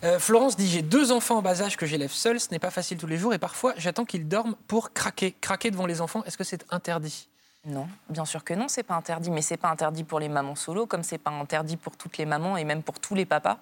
Euh, 0.04 0.18
Florence 0.18 0.56
dit 0.56 0.68
J'ai 0.68 0.82
deux 0.82 1.12
enfants 1.12 1.38
en 1.38 1.42
bas 1.42 1.62
âge 1.62 1.76
que 1.76 1.86
j'élève 1.86 2.10
seul, 2.10 2.40
ce 2.40 2.50
n'est 2.50 2.58
pas 2.58 2.70
facile 2.70 2.98
tous 2.98 3.06
les 3.06 3.18
jours 3.18 3.34
et 3.34 3.38
parfois 3.38 3.72
j'attends 3.76 4.04
qu'ils 4.04 4.26
dorment 4.26 4.56
pour 4.66 4.92
craquer. 4.92 5.32
Craquer 5.40 5.70
devant 5.70 5.86
les 5.86 6.00
enfants, 6.00 6.24
est-ce 6.24 6.36
que 6.36 6.42
c'est 6.42 6.64
interdit? 6.70 7.28
Non, 7.64 7.86
bien 8.08 8.24
sûr 8.24 8.42
que 8.42 8.54
non, 8.54 8.66
c'est 8.66 8.82
pas 8.82 8.94
interdit, 8.94 9.30
mais 9.30 9.42
c'est 9.42 9.56
pas 9.56 9.68
interdit 9.68 10.02
pour 10.02 10.18
les 10.18 10.28
mamans 10.28 10.56
solo, 10.56 10.86
comme 10.86 11.04
c'est 11.04 11.18
pas 11.18 11.30
interdit 11.30 11.76
pour 11.76 11.96
toutes 11.96 12.18
les 12.18 12.26
mamans 12.26 12.56
et 12.56 12.64
même 12.64 12.82
pour 12.82 12.98
tous 12.98 13.14
les 13.14 13.24
papas. 13.24 13.58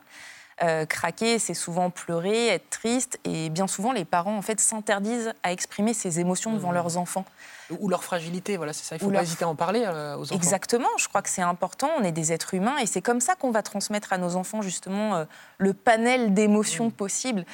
Euh, 0.62 0.84
craquer, 0.84 1.38
c'est 1.38 1.54
souvent 1.54 1.88
pleurer, 1.88 2.48
être 2.48 2.68
triste, 2.68 3.18
et 3.24 3.48
bien 3.48 3.66
souvent 3.66 3.92
les 3.92 4.04
parents 4.04 4.36
en 4.36 4.42
fait 4.42 4.60
s'interdisent 4.60 5.32
à 5.42 5.52
exprimer 5.52 5.94
ces 5.94 6.20
émotions 6.20 6.52
devant 6.52 6.70
mmh. 6.70 6.74
leurs 6.74 6.96
enfants 6.98 7.24
ou 7.78 7.88
leur 7.88 8.04
fragilité, 8.04 8.56
voilà, 8.56 8.74
c'est 8.74 8.84
ça. 8.84 8.96
Il 8.96 8.98
ne 8.98 9.08
faut 9.08 9.14
pas 9.14 9.22
hésiter 9.22 9.44
à 9.44 9.48
en 9.48 9.54
parler 9.54 9.84
euh, 9.86 10.16
aux 10.16 10.24
enfants. 10.24 10.34
Exactement, 10.34 10.88
je 10.98 11.08
crois 11.08 11.22
que 11.22 11.30
c'est 11.30 11.40
important. 11.40 11.88
On 11.98 12.02
est 12.02 12.12
des 12.12 12.32
êtres 12.32 12.52
humains 12.52 12.76
et 12.78 12.86
c'est 12.86 13.00
comme 13.00 13.20
ça 13.20 13.36
qu'on 13.36 13.50
va 13.50 13.62
transmettre 13.62 14.12
à 14.12 14.18
nos 14.18 14.36
enfants 14.36 14.60
justement 14.60 15.16
euh, 15.16 15.24
le 15.56 15.72
panel 15.72 16.34
d'émotions 16.34 16.88
mm. 16.88 16.92
possibles. 16.92 17.44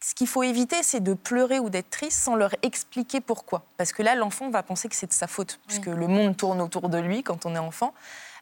Ce 0.00 0.14
qu'il 0.14 0.26
faut 0.26 0.42
éviter, 0.42 0.82
c'est 0.82 1.00
de 1.00 1.14
pleurer 1.14 1.58
ou 1.58 1.70
d'être 1.70 1.88
triste 1.88 2.20
sans 2.20 2.36
leur 2.36 2.54
expliquer 2.62 3.20
pourquoi. 3.20 3.64
Parce 3.78 3.92
que 3.92 4.02
là, 4.02 4.14
l'enfant 4.14 4.50
va 4.50 4.62
penser 4.62 4.88
que 4.88 4.94
c'est 4.94 5.06
de 5.06 5.14
sa 5.14 5.26
faute, 5.26 5.58
puisque 5.66 5.86
le 5.86 6.06
monde 6.06 6.36
tourne 6.36 6.60
autour 6.60 6.90
de 6.90 6.98
lui 6.98 7.22
quand 7.22 7.46
on 7.46 7.54
est 7.54 7.58
enfant. 7.58 7.94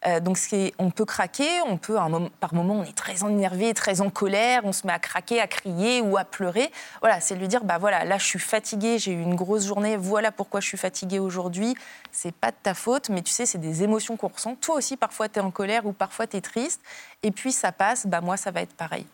Euh, 0.06 0.20
donc 0.20 0.38
on 0.78 0.90
peut 0.90 1.04
craquer, 1.04 1.48
on 1.68 1.76
peut, 1.76 1.96
par 2.40 2.54
moment, 2.54 2.74
on 2.74 2.82
est 2.82 2.96
très 2.96 3.24
énervé, 3.24 3.72
très 3.72 4.00
en 4.00 4.10
colère, 4.10 4.62
on 4.64 4.72
se 4.72 4.86
met 4.86 4.92
à 4.92 4.98
craquer, 4.98 5.40
à 5.40 5.46
crier 5.46 6.00
ou 6.00 6.16
à 6.16 6.24
pleurer. 6.24 6.72
Voilà, 7.00 7.20
c'est 7.20 7.36
lui 7.36 7.48
dire, 7.48 7.64
bah 7.64 7.78
voilà, 7.78 8.04
là 8.04 8.18
je 8.18 8.26
suis 8.26 8.38
fatiguée, 8.38 8.98
j'ai 8.98 9.12
eu 9.12 9.22
une 9.22 9.36
grosse 9.36 9.66
journée, 9.66 9.96
voilà 9.96 10.32
pourquoi 10.32 10.60
je 10.60 10.66
suis 10.66 10.78
fatiguée 10.78 11.18
aujourd'hui. 11.20 11.76
C'est 12.10 12.34
pas 12.34 12.50
de 12.50 12.56
ta 12.62 12.74
faute, 12.74 13.10
mais 13.10 13.22
tu 13.22 13.32
sais, 13.32 13.46
c'est 13.46 13.58
des 13.58 13.82
émotions 13.82 14.16
qu'on 14.16 14.28
ressent. 14.28 14.56
Toi 14.56 14.76
aussi, 14.76 14.96
parfois 14.96 15.28
tu 15.28 15.38
es 15.38 15.42
en 15.42 15.50
colère 15.50 15.86
ou 15.86 15.92
parfois 15.92 16.26
tu 16.26 16.36
es 16.36 16.40
triste, 16.40 16.80
et 17.22 17.30
puis 17.30 17.52
ça 17.52 17.70
passe, 17.70 18.06
bah 18.06 18.20
moi 18.20 18.36
ça 18.36 18.50
va 18.50 18.62
être 18.62 18.74
pareil. 18.74 19.06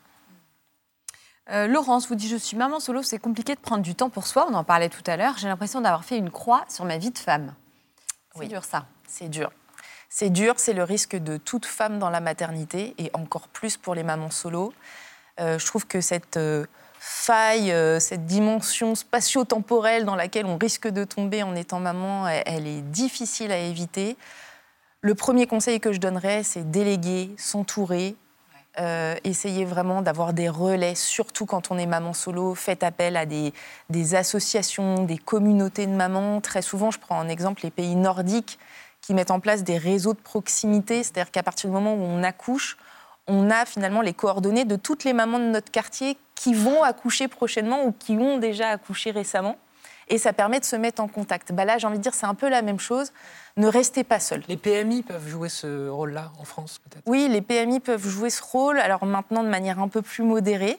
Euh, 1.50 1.66
Laurence 1.66 2.08
vous 2.08 2.14
dit 2.14 2.28
Je 2.28 2.36
suis 2.36 2.56
maman 2.56 2.80
solo, 2.80 3.02
c'est 3.02 3.18
compliqué 3.18 3.54
de 3.54 3.60
prendre 3.60 3.82
du 3.82 3.94
temps 3.94 4.10
pour 4.10 4.26
soi. 4.26 4.46
On 4.50 4.54
en 4.54 4.64
parlait 4.64 4.90
tout 4.90 5.02
à 5.06 5.16
l'heure. 5.16 5.38
J'ai 5.38 5.48
l'impression 5.48 5.80
d'avoir 5.80 6.04
fait 6.04 6.18
une 6.18 6.30
croix 6.30 6.64
sur 6.68 6.84
ma 6.84 6.98
vie 6.98 7.10
de 7.10 7.18
femme. 7.18 7.54
C'est 8.34 8.48
dur, 8.48 8.64
ça. 8.64 8.86
C'est 9.06 9.28
dur. 9.28 9.50
C'est 10.08 10.30
dur, 10.30 10.54
c'est 10.56 10.72
le 10.72 10.84
risque 10.84 11.16
de 11.16 11.36
toute 11.36 11.66
femme 11.66 11.98
dans 11.98 12.08
la 12.08 12.20
maternité 12.20 12.94
et 12.98 13.10
encore 13.12 13.48
plus 13.48 13.76
pour 13.76 13.94
les 13.94 14.02
mamans 14.02 14.30
solo. 14.30 14.72
Euh, 15.38 15.58
je 15.58 15.66
trouve 15.66 15.86
que 15.86 16.00
cette 16.00 16.38
euh, 16.38 16.64
faille, 16.98 17.70
euh, 17.72 18.00
cette 18.00 18.24
dimension 18.24 18.94
spatio-temporelle 18.94 20.06
dans 20.06 20.16
laquelle 20.16 20.46
on 20.46 20.56
risque 20.56 20.88
de 20.88 21.04
tomber 21.04 21.42
en 21.42 21.54
étant 21.54 21.78
maman, 21.78 22.26
elle, 22.26 22.66
est 22.66 22.80
difficile 22.80 23.52
à 23.52 23.58
éviter. 23.58 24.16
Le 25.02 25.14
premier 25.14 25.46
conseil 25.46 25.78
que 25.78 25.92
je 25.92 26.00
donnerais, 26.00 26.42
c'est 26.42 26.70
déléguer, 26.70 27.30
s'entourer, 27.36 28.16
essayer 29.24 29.64
vraiment 29.64 30.02
d'avoir 30.02 30.32
des 30.32 30.48
relais, 30.48 30.94
surtout 30.94 31.46
quand 31.46 31.72
on 31.72 31.78
est 31.78 31.86
maman 31.86 32.12
solo. 32.12 32.54
Faites 32.54 32.84
appel 32.84 33.16
à 33.16 33.26
des, 33.26 33.52
des, 33.90 34.14
associations, 34.14 35.02
des 35.02 35.18
communautés 35.18 35.86
de 35.86 35.92
mamans. 35.92 36.40
Très 36.40 36.62
souvent, 36.62 36.92
je 36.92 37.00
prends 37.00 37.18
en 37.18 37.28
exemple 37.28 37.62
les 37.64 37.72
pays 37.72 37.96
nordiques 37.96 38.58
qui 39.08 39.14
mettent 39.14 39.30
en 39.30 39.40
place 39.40 39.64
des 39.64 39.78
réseaux 39.78 40.12
de 40.12 40.18
proximité, 40.18 41.02
c'est-à-dire 41.02 41.30
qu'à 41.30 41.42
partir 41.42 41.70
du 41.70 41.74
moment 41.74 41.94
où 41.94 42.02
on 42.02 42.22
accouche, 42.22 42.76
on 43.26 43.50
a 43.50 43.64
finalement 43.64 44.02
les 44.02 44.12
coordonnées 44.12 44.66
de 44.66 44.76
toutes 44.76 45.04
les 45.04 45.14
mamans 45.14 45.38
de 45.38 45.46
notre 45.46 45.70
quartier 45.70 46.18
qui 46.34 46.52
vont 46.52 46.82
accoucher 46.82 47.26
prochainement 47.26 47.86
ou 47.86 47.92
qui 47.92 48.18
ont 48.18 48.36
déjà 48.36 48.68
accouché 48.68 49.10
récemment. 49.10 49.56
Et 50.08 50.18
ça 50.18 50.34
permet 50.34 50.60
de 50.60 50.66
se 50.66 50.76
mettre 50.76 51.00
en 51.00 51.08
contact. 51.08 51.52
Bah 51.54 51.64
là, 51.64 51.78
j'ai 51.78 51.86
envie 51.86 51.96
de 51.96 52.02
dire, 52.02 52.12
c'est 52.12 52.26
un 52.26 52.34
peu 52.34 52.50
la 52.50 52.60
même 52.60 52.78
chose. 52.78 53.12
Ne 53.56 53.66
restez 53.66 54.04
pas 54.04 54.20
seul. 54.20 54.42
Les 54.46 54.58
PMI 54.58 55.02
peuvent 55.02 55.26
jouer 55.26 55.48
ce 55.48 55.88
rôle-là 55.88 56.30
en 56.38 56.44
France, 56.44 56.78
peut-être? 56.78 57.02
Oui, 57.06 57.28
les 57.30 57.40
PMI 57.40 57.80
peuvent 57.80 58.06
jouer 58.06 58.28
ce 58.28 58.42
rôle. 58.42 58.78
Alors 58.78 59.06
maintenant, 59.06 59.42
de 59.42 59.48
manière 59.48 59.80
un 59.80 59.88
peu 59.88 60.02
plus 60.02 60.22
modérée. 60.22 60.78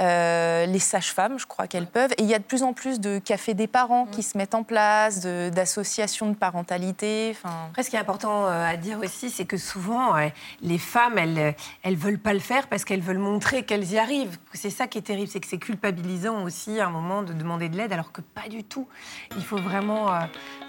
Euh, 0.00 0.66
les 0.66 0.80
sages-femmes, 0.80 1.38
je 1.38 1.46
crois 1.46 1.68
qu'elles 1.68 1.86
peuvent. 1.86 2.12
Et 2.18 2.22
il 2.22 2.28
y 2.28 2.34
a 2.34 2.38
de 2.38 2.44
plus 2.44 2.64
en 2.64 2.72
plus 2.72 2.98
de 2.98 3.18
cafés 3.18 3.54
des 3.54 3.68
parents 3.68 4.06
qui 4.06 4.20
mm. 4.20 4.24
se 4.24 4.38
mettent 4.38 4.54
en 4.54 4.64
place, 4.64 5.20
d'associations 5.20 6.30
de, 6.30 6.34
parentalité. 6.34 7.36
Après, 7.70 7.84
ce 7.84 7.90
qui 7.90 7.96
est 7.96 8.00
important 8.00 8.46
euh, 8.46 8.66
à 8.66 8.76
dire 8.76 8.98
aussi, 8.98 9.30
c'est 9.30 9.44
que 9.44 9.56
souvent, 9.56 10.14
les 10.62 10.78
femmes, 10.78 11.18
elles 11.18 11.54
ne 11.84 11.96
veulent 11.96 12.18
pas 12.18 12.32
le 12.32 12.40
faire 12.40 12.66
parce 12.66 12.84
qu'elles 12.84 13.00
veulent 13.00 13.18
montrer 13.18 13.62
qu'elles 13.62 13.92
y 13.92 13.98
arrivent. 13.98 14.36
C'est 14.52 14.70
ça 14.70 14.88
qui 14.88 14.98
est 14.98 15.02
terrible, 15.02 15.28
c'est 15.30 15.40
que 15.40 15.46
c'est 15.46 15.58
culpabilisant 15.58 16.42
aussi 16.42 16.80
à 16.80 16.86
un 16.86 16.90
moment 16.90 17.22
de 17.22 17.32
demander 17.32 17.68
de 17.68 17.76
l'aide, 17.76 17.92
alors 17.92 18.10
que 18.10 18.20
pas 18.20 18.48
du 18.48 18.64
tout. 18.64 18.88
Il 19.36 19.44
faut 19.44 19.58
vraiment, 19.58 20.12
euh, 20.12 20.20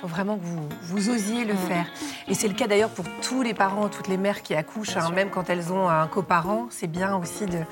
faut 0.02 0.08
vraiment 0.08 0.38
que 0.38 0.44
vous, 0.44 0.70
vous 0.84 1.10
osiez 1.10 1.46
le 1.46 1.56
mm. 1.56 1.68
faire. 1.68 1.86
Et 2.28 2.36
c'est 2.36 2.48
le 2.48 2.54
cas 2.54 2.68
d'ailleurs 2.68 2.92
pour 2.92 3.06
tous 3.24 3.42
les 3.42 3.56
parents, 3.56 3.90
toutes 3.90 4.08
les 4.08 4.18
mères 4.18 4.44
qui 4.44 4.54
accouchent, 4.54 4.98
hein, 4.98 5.10
même 5.10 5.32
quand 5.32 5.50
elles 5.50 5.74
ont 5.74 5.90
un 5.90 6.08
coparent, 6.08 6.68
c'est 6.70 6.88
bien 6.88 7.16
aussi 7.16 7.48
de, 7.48 7.64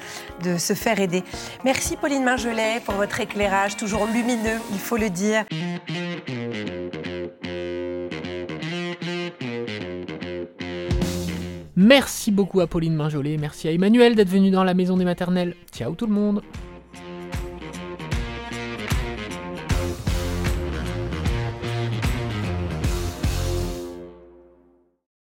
de 0.42 0.58
se 0.58 0.74
faire 0.74 1.00
aider. 1.00 1.24
Merci 1.64 1.96
Pauline 1.96 2.24
Mingelet 2.24 2.82
pour 2.86 2.96
votre 2.96 3.20
éclairage, 3.20 3.78
toujours 3.78 4.06
lumineux, 4.08 4.60
il 4.72 4.80
faut 4.80 4.98
le 4.98 5.10
dire. 5.10 5.46
Merci 11.76 12.32
beaucoup 12.32 12.62
à 12.62 12.68
Pauline 12.68 12.96
Mingelet, 12.96 13.38
merci 13.38 13.68
à 13.68 13.72
Emmanuel 13.72 14.16
d'être 14.16 14.30
venu 14.30 14.52
dans 14.52 14.64
la 14.64 14.74
maison 14.74 14.96
des 14.98 15.06
maternelles. 15.06 15.56
Ciao 15.72 15.96
tout 15.96 16.08
le 16.08 16.14
monde 16.14 16.42